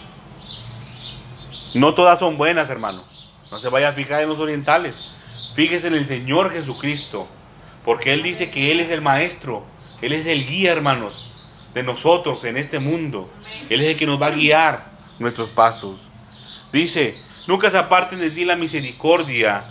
[1.72, 3.04] No todas son buenas, hermano.
[3.50, 5.08] No se vaya a fijar en los orientales.
[5.54, 7.26] Fíjese en el Señor Jesucristo,
[7.84, 9.64] porque Él dice que Él es el maestro,
[10.00, 13.28] Él es el guía, hermanos, de nosotros en este mundo.
[13.68, 16.00] Él es el que nos va a guiar nuestros pasos.
[16.72, 17.14] Dice,
[17.46, 19.62] nunca se aparten de ti la misericordia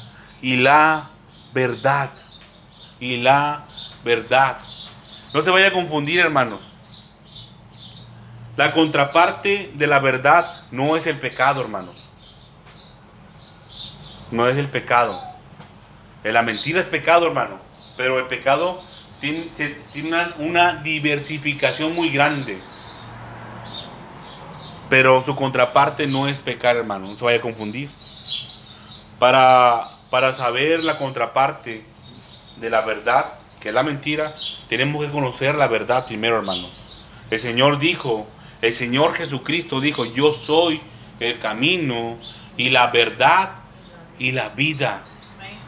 [0.42, 1.10] y la
[1.54, 2.12] verdad.
[3.00, 3.66] Y la
[4.04, 4.58] verdad.
[5.34, 6.60] No se vaya a confundir, hermanos.
[8.58, 12.09] La contraparte de la verdad no es el pecado, hermanos.
[14.32, 15.20] No es el pecado.
[16.24, 17.60] Eh, La mentira es pecado, hermano.
[17.98, 18.82] Pero el pecado
[19.20, 19.50] tiene,
[20.06, 22.60] una, una diversificación muy grande.
[24.90, 27.08] Pero su contraparte no es pecar, hermano.
[27.08, 27.90] No se vaya a confundir.
[29.20, 31.84] Para, para saber la contraparte
[32.58, 34.32] de la verdad, que es la mentira,
[34.68, 37.06] tenemos que conocer la verdad primero, hermanos.
[37.30, 38.28] El Señor dijo,
[38.62, 40.82] el Señor Jesucristo dijo, yo soy
[41.20, 42.18] el camino
[42.58, 43.52] y la verdad
[44.20, 45.04] y la vida.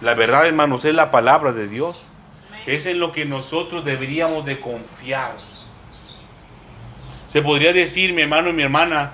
[0.01, 2.01] La verdad, hermanos, es la palabra de Dios.
[2.67, 5.35] Es en lo que nosotros deberíamos de confiar.
[7.27, 9.13] Se podría decir, mi hermano y mi hermana,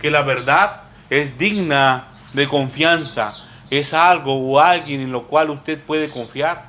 [0.00, 3.36] que la verdad es digna de confianza
[3.72, 6.66] es algo o alguien en lo cual usted puede confiar.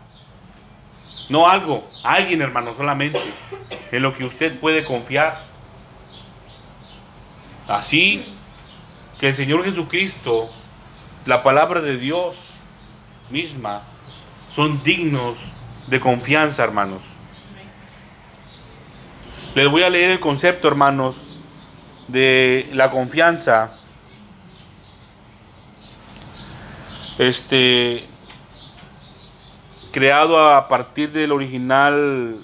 [1.28, 3.20] No algo, alguien hermano solamente,
[3.92, 5.44] en lo que usted puede confiar.
[7.68, 8.38] Así
[9.20, 10.50] que el Señor Jesucristo,
[11.26, 12.38] la palabra de Dios
[13.30, 13.82] misma,
[14.52, 15.40] son dignos
[15.88, 17.02] de confianza, hermanos.
[19.56, 21.16] Les voy a leer el concepto, hermanos,
[22.08, 23.70] de la confianza.
[27.18, 28.04] Este
[29.92, 32.36] creado a partir del original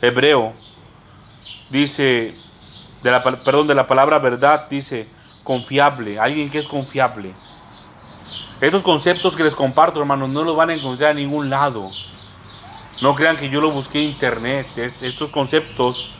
[0.00, 0.54] hebreo.
[1.70, 2.32] Dice
[3.44, 5.06] perdón, de la palabra verdad dice
[5.44, 7.32] confiable, alguien que es confiable.
[8.60, 11.90] Estos conceptos que les comparto, hermanos, no los van a encontrar en ningún lado.
[13.00, 14.66] No crean que yo lo busqué en internet.
[14.76, 16.10] Est- Estos conceptos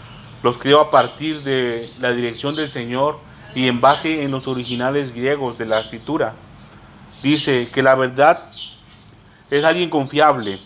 [0.42, 3.20] los creo a partir de la dirección del Señor
[3.54, 6.34] y en base en los originales griegos de la escritura.
[7.22, 8.42] Dice que la verdad
[9.50, 10.60] es alguien confiable,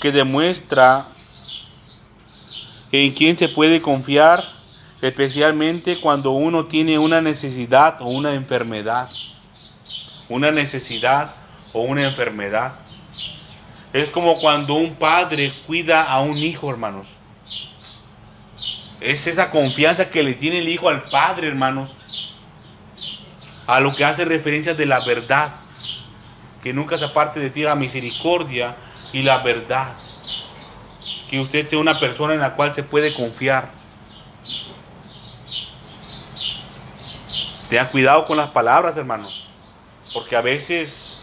[0.00, 1.06] que demuestra
[2.90, 4.44] en quien se puede confiar,
[5.02, 9.10] especialmente cuando uno tiene una necesidad o una enfermedad.
[10.28, 11.34] Una necesidad
[11.72, 12.74] o una enfermedad.
[13.92, 17.08] Es como cuando un padre cuida a un hijo, hermanos.
[19.00, 21.90] Es esa confianza que le tiene el hijo al padre, hermanos.
[23.66, 25.54] A lo que hace referencia de la verdad.
[26.62, 28.76] Que nunca se aparte de ti la misericordia
[29.12, 29.96] y la verdad.
[31.28, 33.82] Que usted sea una persona en la cual se puede confiar.
[37.72, 39.26] Tenga cuidado con las palabras, hermano.
[40.12, 41.22] Porque a veces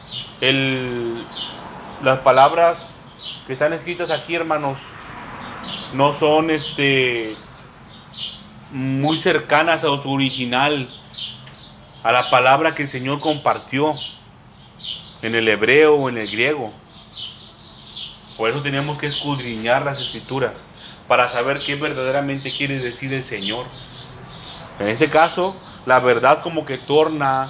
[2.02, 2.88] las palabras
[3.46, 4.80] que están escritas aquí, hermanos,
[5.94, 7.36] no son este
[8.72, 10.90] muy cercanas a su original,
[12.02, 13.94] a la palabra que el Señor compartió
[15.22, 16.74] en el hebreo o en el griego.
[18.38, 20.54] Por eso tenemos que escudriñar las escrituras
[21.08, 23.68] para saber qué verdaderamente quiere decir el Señor.
[24.80, 25.56] En este caso,
[25.86, 27.46] la verdad como que torna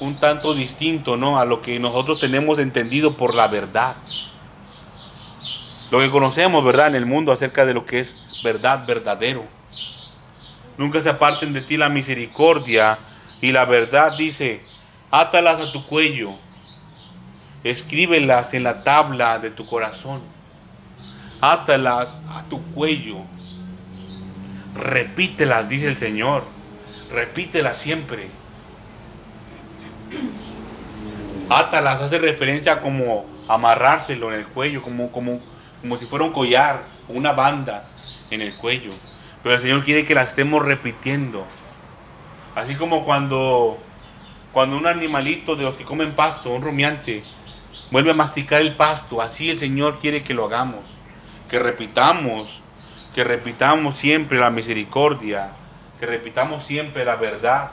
[0.00, 1.38] un tanto distinto, ¿no?
[1.38, 3.96] A lo que nosotros tenemos entendido por la verdad.
[5.90, 6.88] Lo que conocemos, ¿verdad?
[6.88, 9.44] En el mundo acerca de lo que es verdad, verdadero.
[10.76, 12.98] Nunca se aparten de ti la misericordia
[13.40, 14.60] y la verdad, dice,
[15.10, 16.32] átalas a tu cuello,
[17.64, 20.20] escríbelas en la tabla de tu corazón,
[21.40, 23.18] átalas a tu cuello,
[24.74, 26.55] repítelas, dice el Señor,
[27.10, 28.28] repítelas siempre.
[31.48, 35.40] Átalas hace referencia como amarrárselo en el cuello, como, como,
[35.80, 37.88] como si fuera un collar, una banda
[38.30, 38.90] en el cuello.
[39.42, 41.44] Pero el Señor quiere que la estemos repitiendo.
[42.54, 43.78] Así como cuando,
[44.52, 47.22] cuando un animalito de los que comen pasto, un rumiante,
[47.90, 50.80] vuelve a masticar el pasto, así el Señor quiere que lo hagamos.
[51.48, 52.60] Que repitamos,
[53.14, 55.52] que repitamos siempre la misericordia,
[55.98, 57.70] que repitamos siempre la verdad,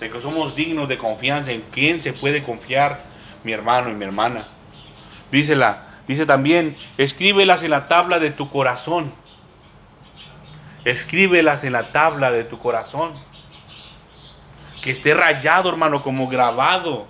[0.00, 3.00] de que somos dignos de confianza, en quién se puede confiar
[3.44, 4.46] mi hermano y mi hermana.
[5.30, 9.12] Dísela, dice también, escríbelas en la tabla de tu corazón.
[10.84, 13.12] Escríbelas en la tabla de tu corazón.
[14.82, 17.06] Que esté rayado, hermano, como grabado.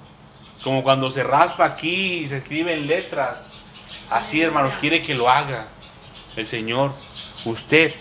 [0.64, 3.38] Como cuando se raspa aquí y se escriben letras.
[4.10, 5.68] Así, hermanos, quiere que lo haga
[6.36, 6.92] el Señor.
[7.44, 7.94] Usted,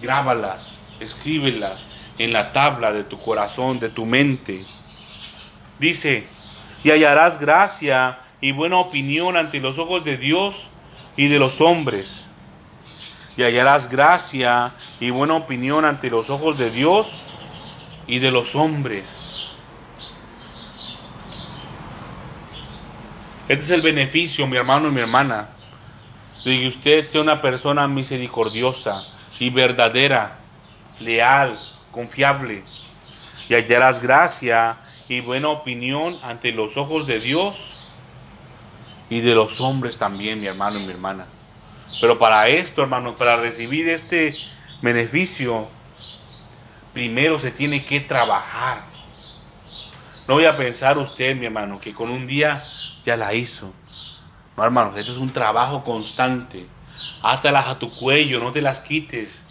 [0.00, 1.84] grábalas, escríbelas
[2.18, 4.64] en la tabla de tu corazón, de tu mente.
[5.78, 6.26] Dice,
[6.82, 10.68] y hallarás gracia y buena opinión ante los ojos de Dios
[11.16, 12.24] y de los hombres.
[13.36, 17.20] Y hallarás gracia y buena opinión ante los ojos de Dios
[18.06, 19.48] y de los hombres.
[23.48, 25.50] Este es el beneficio, mi hermano y mi hermana,
[26.44, 30.38] de que usted sea una persona misericordiosa y verdadera,
[31.00, 31.56] leal,
[31.90, 32.62] confiable.
[33.48, 34.78] Y hallarás gracia
[35.08, 37.84] y buena opinión ante los ojos de Dios
[39.08, 41.26] y de los hombres también, mi hermano y mi hermana.
[42.00, 44.36] Pero para esto, hermanos, para recibir este
[44.82, 45.68] beneficio,
[46.92, 48.80] primero se tiene que trabajar.
[50.26, 52.60] No voy a pensar usted, mi hermano, que con un día
[53.04, 53.72] ya la hizo.
[54.56, 56.66] No, hermanos, esto es un trabajo constante.
[57.22, 59.44] Hátalas a tu cuello, no te las quites.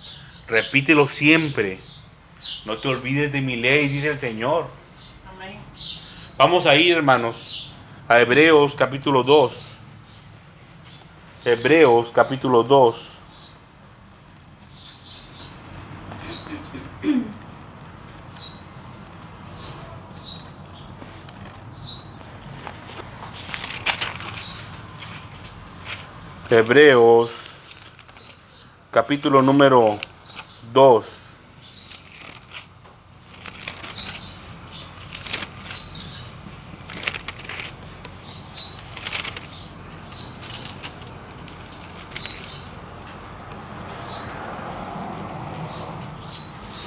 [0.48, 1.78] Repítelo siempre.
[2.66, 4.68] No te olvides de mi ley, dice el Señor.
[5.28, 5.58] Amén.
[6.38, 7.72] Vamos a ir, hermanos,
[8.08, 9.78] a Hebreos capítulo 2.
[11.46, 13.15] Hebreos capítulo 2.
[26.58, 27.32] Hebreos,
[28.90, 30.00] capítulo número
[30.72, 31.06] 2.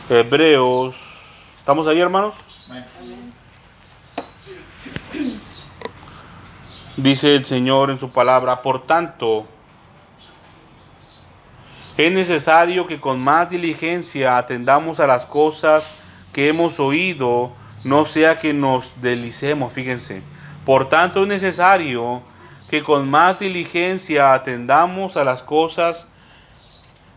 [0.08, 0.96] Hebreos.
[1.58, 2.34] ¿Estamos ahí, hermanos?
[6.96, 9.46] Dice el Señor en su palabra, por tanto,
[11.98, 15.90] es necesario que con más diligencia atendamos a las cosas
[16.32, 17.52] que hemos oído,
[17.84, 20.22] no sea que nos deslicemos, fíjense.
[20.64, 22.22] Por tanto, es necesario
[22.70, 26.06] que con más diligencia atendamos a las cosas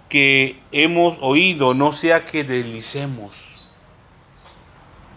[0.10, 3.72] que hemos oído, no sea que deslicemos.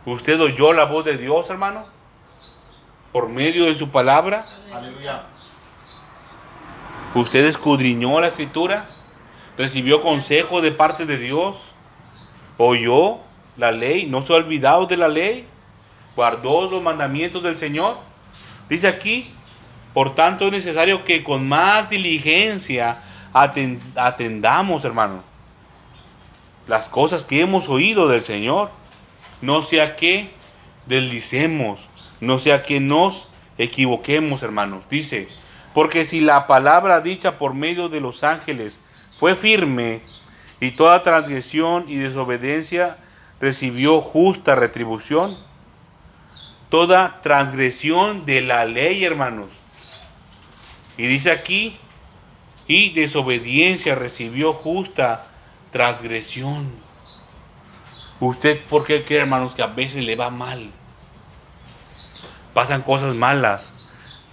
[0.04, 1.86] ¿Usted oyó la voz de Dios, hermano?
[3.12, 4.44] Por medio de su palabra.
[4.70, 5.22] Aleluya.
[7.14, 8.84] ¿Usted escudriñó la escritura?
[9.56, 11.58] ¿Recibió consejo de parte de Dios?
[12.58, 13.18] ¿Oyó
[13.56, 14.06] la ley?
[14.06, 15.46] ¿No se ha olvidado de la ley?
[16.16, 17.98] ¿Guardó los mandamientos del Señor?
[18.68, 19.32] Dice aquí,
[19.92, 23.00] por tanto es necesario que con más diligencia
[23.32, 25.22] aten- atendamos, hermano,
[26.66, 28.70] las cosas que hemos oído del Señor.
[29.40, 30.30] No sea que
[30.86, 31.80] deslicemos,
[32.20, 33.28] no sea que nos
[33.58, 34.84] equivoquemos, hermanos.
[34.88, 35.28] Dice,
[35.74, 38.80] porque si la palabra dicha por medio de los ángeles
[39.18, 40.02] fue firme
[40.60, 42.96] y toda transgresión y desobediencia
[43.40, 45.36] recibió justa retribución,
[46.70, 49.50] toda transgresión de la ley, hermanos.
[50.96, 51.76] Y dice aquí,
[52.66, 55.26] y desobediencia recibió justa
[55.72, 56.70] transgresión.
[58.20, 60.70] ¿Usted por qué cree, hermanos, que a veces le va mal?
[62.54, 63.83] Pasan cosas malas.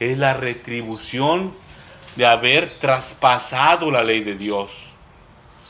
[0.02, 1.54] Es la retribución
[2.16, 4.88] de haber traspasado la ley de Dios.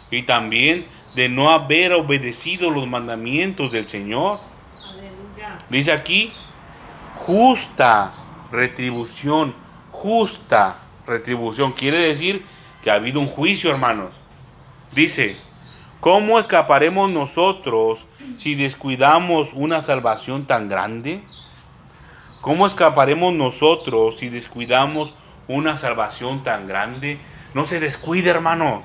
[0.10, 4.38] Y también de no haber obedecido los mandamientos del Señor.
[4.88, 5.58] Aleluya.
[5.70, 6.32] Dice aquí,
[7.14, 8.14] justa
[8.54, 9.54] retribución,
[9.92, 11.74] justa retribución.
[11.74, 12.46] Quiere decir
[12.82, 14.16] que ha habido un juicio, hermanos.
[14.94, 15.36] Dice,
[16.00, 21.22] ¿cómo escaparemos nosotros si descuidamos una salvación tan grande?
[22.42, 25.14] ¿Cómo escaparemos nosotros si descuidamos
[25.48, 27.20] una salvación tan grande?
[27.54, 28.82] No se descuide, hermano.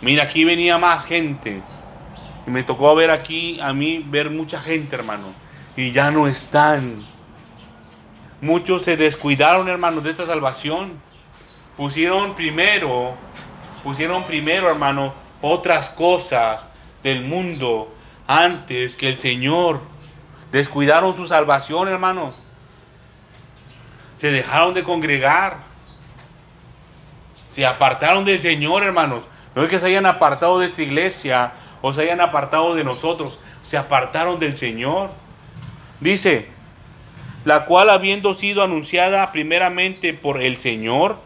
[0.00, 1.60] Mira, aquí venía más gente.
[2.44, 5.28] Y me tocó ver aquí, a mí, ver mucha gente, hermano.
[5.76, 7.06] Y ya no están.
[8.40, 10.94] Muchos se descuidaron, hermanos, de esta salvación.
[11.76, 13.14] Pusieron primero,
[13.84, 16.66] pusieron primero, hermano, otras cosas
[17.04, 17.94] del mundo
[18.26, 19.80] antes que el Señor.
[20.50, 22.32] Descuidaron su salvación, hermano.
[24.16, 25.58] Se dejaron de congregar.
[27.50, 29.24] Se apartaron del Señor, hermanos.
[29.54, 33.38] No es que se hayan apartado de esta iglesia o se hayan apartado de nosotros.
[33.62, 35.10] Se apartaron del Señor.
[36.00, 36.48] Dice,
[37.44, 41.18] la cual habiendo sido anunciada primeramente por el Señor,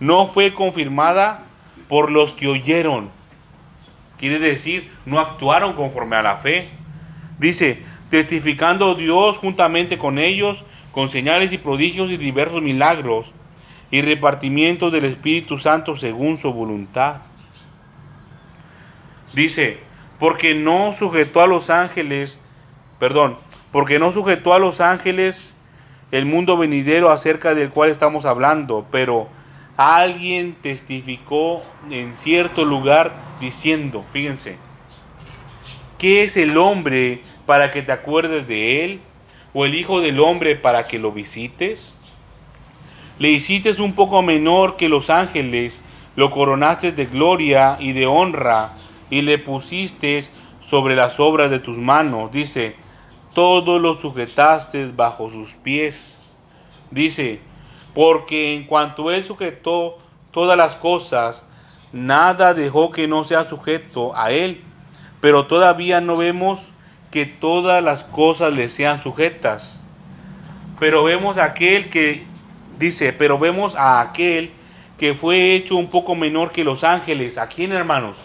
[0.00, 1.44] no fue confirmada
[1.88, 3.10] por los que oyeron.
[4.18, 6.70] Quiere decir, no actuaron conforme a la fe.
[7.38, 13.32] Dice, testificando Dios juntamente con ellos, con señales y prodigios y diversos milagros,
[13.90, 17.22] y repartimiento del Espíritu Santo según su voluntad.
[19.34, 19.78] Dice,
[20.18, 22.38] porque no sujetó a los ángeles,
[22.98, 23.38] perdón,
[23.72, 25.54] porque no sujetó a los ángeles
[26.10, 29.28] el mundo venidero acerca del cual estamos hablando, pero
[29.76, 34.56] alguien testificó en cierto lugar diciendo, fíjense,
[35.98, 39.00] ¿qué es el hombre para que te acuerdes de él?
[39.54, 41.94] ¿O el hijo del hombre para que lo visites?
[43.18, 45.82] Le hiciste un poco menor que los ángeles,
[46.14, 48.74] lo coronaste de gloria y de honra,
[49.08, 50.22] y le pusiste
[50.60, 52.30] sobre las obras de tus manos.
[52.30, 52.76] Dice,
[53.32, 56.18] todo lo sujetaste bajo sus pies.
[56.90, 57.40] Dice,
[57.94, 59.96] porque en cuanto él sujetó
[60.32, 61.46] todas las cosas,
[61.94, 64.62] nada dejó que no sea sujeto a él.
[65.22, 66.72] Pero todavía no vemos
[67.10, 69.80] que todas las cosas le sean sujetas.
[70.78, 72.24] Pero vemos a aquel que
[72.78, 74.52] dice, pero vemos a aquel
[74.98, 77.38] que fue hecho un poco menor que los ángeles.
[77.38, 78.18] ¿A quién, hermanos?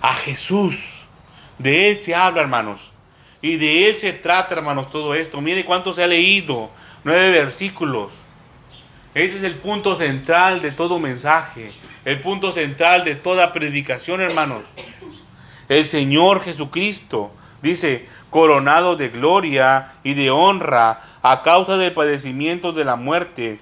[0.00, 1.06] A Jesús.
[1.58, 2.92] De Él se habla, hermanos.
[3.40, 5.40] Y de Él se trata, hermanos, todo esto.
[5.40, 6.70] Mire cuánto se ha leído.
[7.04, 8.12] Nueve versículos.
[9.14, 11.72] Este es el punto central de todo mensaje.
[12.04, 14.62] El punto central de toda predicación, hermanos.
[15.72, 17.30] El Señor Jesucristo
[17.62, 23.58] dice, coronado de gloria y de honra a causa del padecimiento de la muerte,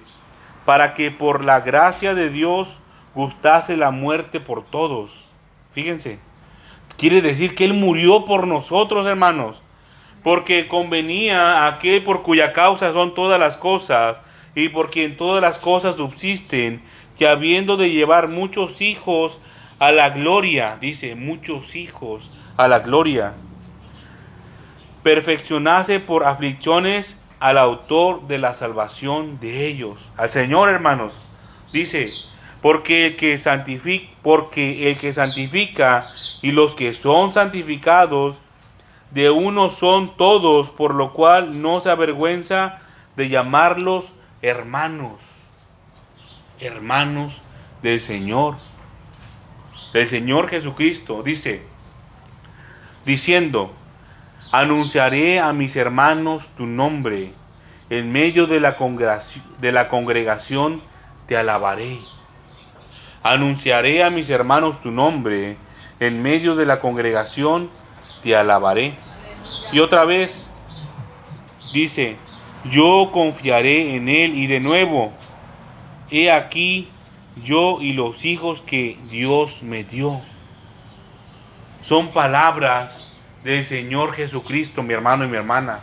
[0.65, 2.79] para que por la gracia de Dios
[3.15, 5.23] gustase la muerte por todos.
[5.71, 6.19] Fíjense,
[6.97, 9.61] quiere decir que Él murió por nosotros, hermanos,
[10.21, 14.19] porque convenía a aquel por cuya causa son todas las cosas
[14.53, 16.83] y por quien todas las cosas subsisten,
[17.17, 19.39] que habiendo de llevar muchos hijos
[19.81, 23.33] a la gloria, dice, muchos hijos a la gloria,
[25.01, 31.15] perfeccionase por aflicciones al autor de la salvación de ellos, al Señor, hermanos.
[31.73, 32.11] Dice,
[32.61, 36.05] porque el que santifica, porque el que santifica
[36.43, 38.39] y los que son santificados
[39.09, 42.77] de uno son todos, por lo cual no se avergüenza
[43.15, 44.13] de llamarlos
[44.43, 45.19] hermanos,
[46.59, 47.41] hermanos
[47.81, 48.57] del Señor,
[49.93, 51.61] del Señor Jesucristo, dice,
[53.05, 53.73] diciendo,
[54.51, 57.33] anunciaré a mis hermanos tu nombre,
[57.89, 60.81] en medio de la congregación, de la congregación
[61.27, 61.99] te alabaré.
[63.23, 65.57] Anunciaré a mis hermanos tu nombre,
[65.99, 67.69] en medio de la congregación
[68.23, 68.95] te alabaré.
[69.71, 70.47] Y otra vez
[71.73, 72.15] dice,
[72.69, 75.11] yo confiaré en él y de nuevo,
[76.09, 76.89] he aquí
[77.43, 80.21] yo y los hijos que Dios me dio.
[81.83, 82.99] Son palabras
[83.43, 85.81] del Señor Jesucristo, mi hermano y mi hermana.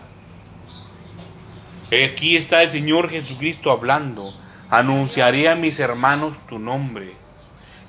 [1.86, 4.32] Aquí está el Señor Jesucristo hablando.
[4.70, 7.14] Anunciaré a mis hermanos tu nombre.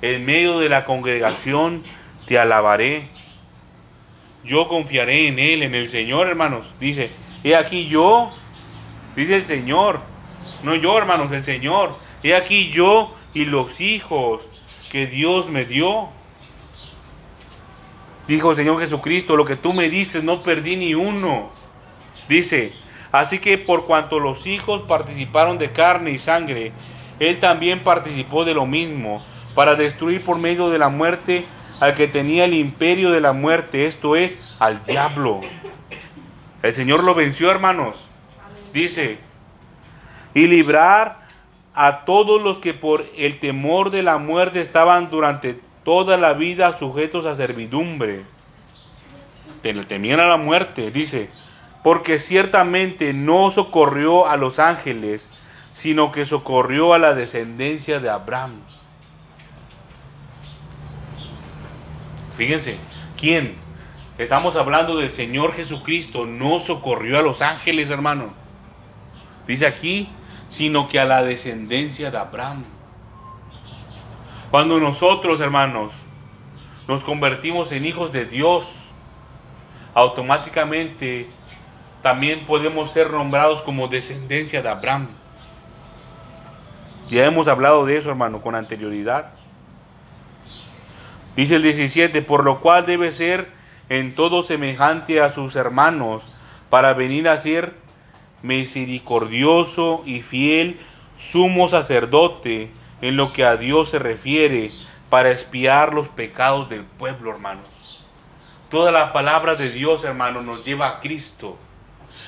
[0.00, 1.84] En medio de la congregación
[2.26, 3.08] te alabaré.
[4.44, 6.66] Yo confiaré en Él, en el Señor, hermanos.
[6.80, 7.10] Dice,
[7.44, 8.32] he aquí yo,
[9.14, 10.00] dice el Señor.
[10.62, 11.96] No yo, hermanos, el Señor.
[12.22, 14.42] He aquí yo y los hijos
[14.90, 16.08] que Dios me dio.
[18.26, 21.50] Dijo el Señor Jesucristo, lo que tú me dices, no perdí ni uno.
[22.28, 22.72] Dice,
[23.12, 26.72] así que por cuanto los hijos participaron de carne y sangre,
[27.18, 29.24] Él también participó de lo mismo,
[29.54, 31.44] para destruir por medio de la muerte
[31.80, 35.40] al que tenía el imperio de la muerte, esto es, al diablo.
[36.62, 37.96] El Señor lo venció, hermanos.
[38.72, 39.18] Dice,
[40.34, 41.19] y librar
[41.86, 46.76] a todos los que por el temor de la muerte estaban durante toda la vida
[46.76, 48.26] sujetos a servidumbre.
[49.62, 51.30] Temían a la muerte, dice,
[51.82, 55.30] porque ciertamente no socorrió a los ángeles,
[55.72, 58.60] sino que socorrió a la descendencia de Abraham.
[62.36, 62.76] Fíjense,
[63.16, 63.54] ¿quién?
[64.18, 68.34] Estamos hablando del Señor Jesucristo, no socorrió a los ángeles, hermano.
[69.46, 70.10] Dice aquí,
[70.50, 72.64] sino que a la descendencia de Abraham.
[74.50, 75.92] Cuando nosotros, hermanos,
[76.88, 78.66] nos convertimos en hijos de Dios,
[79.94, 81.30] automáticamente
[82.02, 85.08] también podemos ser nombrados como descendencia de Abraham.
[87.08, 89.30] Ya hemos hablado de eso, hermano, con anterioridad.
[91.36, 93.50] Dice el 17, por lo cual debe ser
[93.88, 96.24] en todo semejante a sus hermanos,
[96.70, 97.74] para venir a ser
[98.42, 100.78] misericordioso y fiel
[101.16, 102.70] sumo sacerdote
[103.02, 104.70] en lo que a Dios se refiere,
[105.08, 107.66] para espiar los pecados del pueblo, hermanos.
[108.70, 111.58] Toda la palabra de Dios, hermanos, nos lleva a Cristo.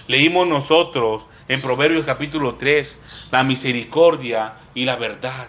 [0.09, 2.99] Leímos nosotros en Proverbios capítulo 3
[3.31, 5.49] la misericordia y la verdad.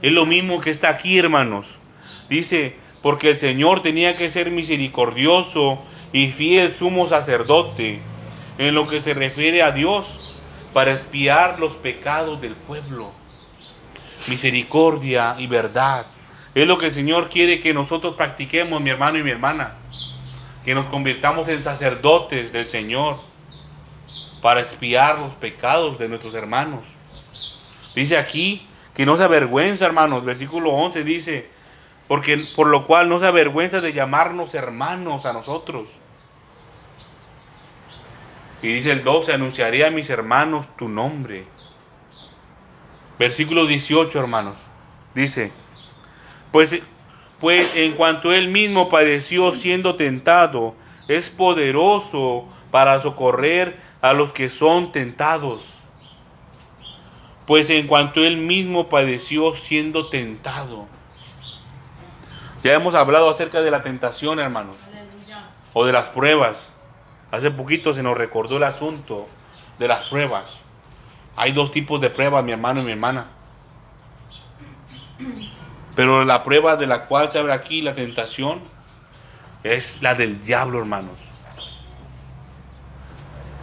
[0.00, 1.66] Es lo mismo que está aquí, hermanos.
[2.30, 5.82] Dice, porque el Señor tenía que ser misericordioso
[6.12, 8.00] y fiel sumo sacerdote
[8.58, 10.32] en lo que se refiere a Dios
[10.72, 13.12] para espiar los pecados del pueblo.
[14.26, 16.06] Misericordia y verdad.
[16.54, 19.74] Es lo que el Señor quiere que nosotros practiquemos, mi hermano y mi hermana.
[20.64, 23.20] Que nos convirtamos en sacerdotes del Señor
[24.40, 26.84] para espiar los pecados de nuestros hermanos.
[27.94, 30.24] Dice aquí que no se avergüenza, hermanos.
[30.24, 31.48] Versículo 11 dice,
[32.08, 35.88] porque por lo cual no se avergüenza de llamarnos hermanos a nosotros.
[38.62, 41.46] Y dice el 12, anunciaré a mis hermanos tu nombre.
[43.18, 44.56] Versículo 18, hermanos.
[45.14, 45.52] Dice,
[46.50, 46.80] pues,
[47.40, 50.74] pues en cuanto él mismo padeció siendo tentado,
[51.08, 55.62] es poderoso para socorrer a los que son tentados.
[57.46, 60.86] Pues en cuanto él mismo padeció siendo tentado.
[62.62, 65.44] Ya hemos hablado acerca de la tentación, hermanos, Aleluya.
[65.72, 66.73] o de las pruebas.
[67.34, 69.26] Hace poquito se nos recordó el asunto
[69.80, 70.58] de las pruebas.
[71.34, 73.26] Hay dos tipos de pruebas, mi hermano y mi hermana.
[75.96, 78.60] Pero la prueba de la cual se abre aquí la tentación
[79.64, 81.16] es la del diablo, hermanos.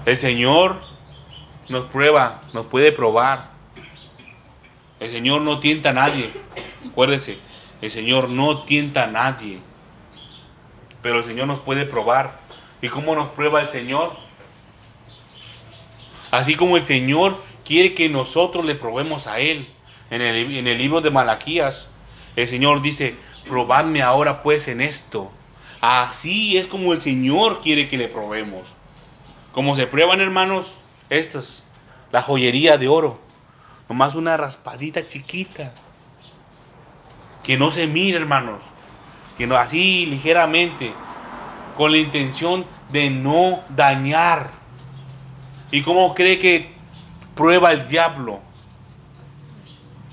[0.05, 0.82] El Señor
[1.69, 3.51] nos prueba, nos puede probar.
[4.99, 6.30] El Señor no tienta a nadie.
[6.89, 7.39] Acuérdese,
[7.82, 9.61] el Señor no tienta a nadie.
[11.01, 12.41] Pero el Señor nos puede probar.
[12.82, 14.11] ¿Y cómo nos prueba el Señor?
[16.32, 19.67] Así como el Señor quiere que nosotros le probemos a Él.
[20.09, 21.88] En el, libro de Malaquías,
[22.36, 23.15] el Señor dice,
[23.47, 25.32] probadme ahora pues en esto.
[25.79, 28.61] Así es como el Señor quiere que le probemos.
[29.53, 30.73] Como se prueban, hermanos,
[31.09, 31.63] estas,
[32.11, 33.19] la joyería de oro.
[33.88, 35.73] Nomás una raspadita chiquita.
[37.43, 38.61] Que no se mire, hermanos.
[39.38, 40.93] Que no así ligeramente.
[41.78, 44.51] Con la intención de no dañar.
[45.72, 46.72] ¿Y cómo cree que
[47.36, 48.41] prueba el diablo?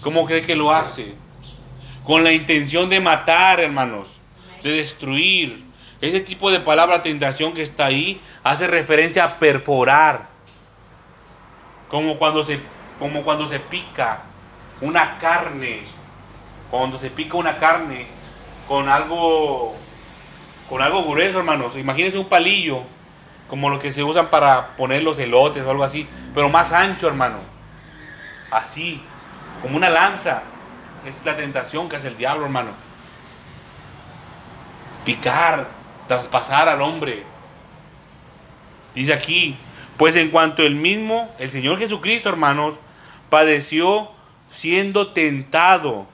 [0.03, 1.15] ¿Cómo cree que lo hace?
[2.05, 4.09] Con la intención de matar, hermanos.
[4.63, 5.65] De destruir.
[6.01, 10.29] Ese tipo de palabra tentación que está ahí hace referencia a perforar.
[11.89, 12.61] Como cuando se,
[13.01, 14.23] como cuando se pica
[14.81, 15.81] una carne.
[16.71, 18.07] Cuando se pica una carne
[18.69, 19.75] con algo
[20.69, 21.77] con algo grueso, hermanos.
[21.77, 22.83] Imagínense un palillo,
[23.49, 27.09] como lo que se usan para poner los elotes o algo así, pero más ancho,
[27.09, 27.39] hermano.
[28.51, 29.03] Así,
[29.63, 30.43] como una lanza.
[31.07, 32.73] Es la tentación que hace el diablo, hermano.
[35.05, 35.69] Picar,
[36.07, 37.25] traspasar al hombre.
[38.95, 39.57] Dice aquí,
[39.97, 42.79] pues en cuanto el mismo, el Señor Jesucristo, hermanos,
[43.31, 44.11] padeció
[44.51, 46.07] siendo tentado.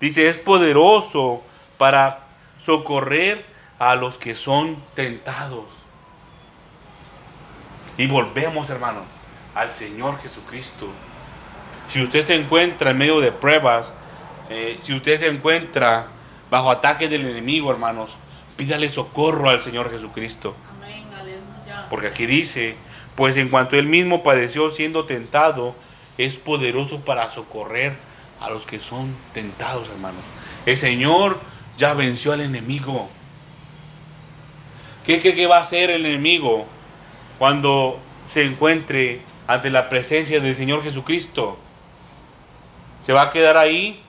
[0.00, 1.42] Dice, es poderoso
[1.76, 2.29] para
[2.62, 3.44] socorrer
[3.78, 5.66] a los que son tentados.
[7.96, 9.02] Y volvemos, hermano,
[9.54, 10.88] al Señor Jesucristo.
[11.88, 13.92] Si usted se encuentra en medio de pruebas,
[14.48, 16.08] eh, si usted se encuentra
[16.50, 18.10] bajo ataque del enemigo, hermanos,
[18.56, 20.54] pídale socorro al Señor Jesucristo.
[20.76, 21.86] Amén, aleluya.
[21.88, 22.76] Porque aquí dice,
[23.16, 25.74] pues en cuanto él mismo padeció siendo tentado,
[26.18, 27.96] es poderoso para socorrer
[28.40, 30.22] a los que son tentados, hermanos.
[30.66, 31.38] El Señor
[31.80, 33.08] ya venció al enemigo.
[35.04, 36.66] ¿Qué cree que va a hacer el enemigo
[37.38, 41.58] cuando se encuentre ante la presencia del Señor Jesucristo?
[43.00, 44.02] ¿Se va a quedar ahí?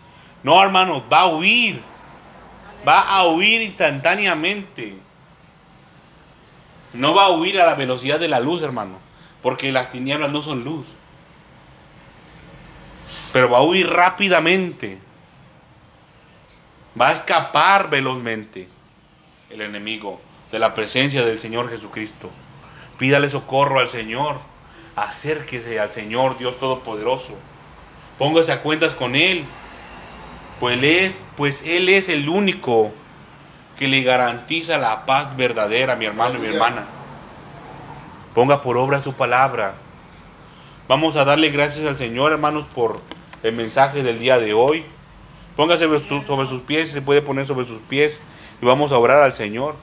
[0.44, 1.82] No, hermanos, va a huir.
[2.86, 4.98] Va a huir instantáneamente.
[6.94, 8.98] No va a huir a la velocidad de la luz, hermano.
[9.42, 10.88] Porque las tinieblas no son luz.
[13.32, 15.00] Pero va a huir rápidamente.
[17.00, 18.68] Va a escapar velozmente
[19.50, 20.20] el enemigo
[20.52, 22.30] de la presencia del Señor Jesucristo.
[22.98, 24.40] Pídale socorro al Señor.
[24.96, 27.34] Acérquese al Señor Dios Todopoderoso.
[28.18, 29.46] Póngase a cuentas con Él.
[30.60, 32.92] Pues él, es, pues él es el único
[33.80, 36.86] que le garantiza la paz verdadera, mi hermano y mi hermana.
[38.36, 39.74] Ponga por obra su palabra.
[40.88, 43.02] Vamos a darle gracias al Señor, hermanos, por
[43.42, 44.86] el mensaje del día de hoy.
[45.62, 48.20] Póngase sobre, su- sobre sus pies, se puede poner sobre sus pies
[48.64, 49.76] y vamos a orar al Señor.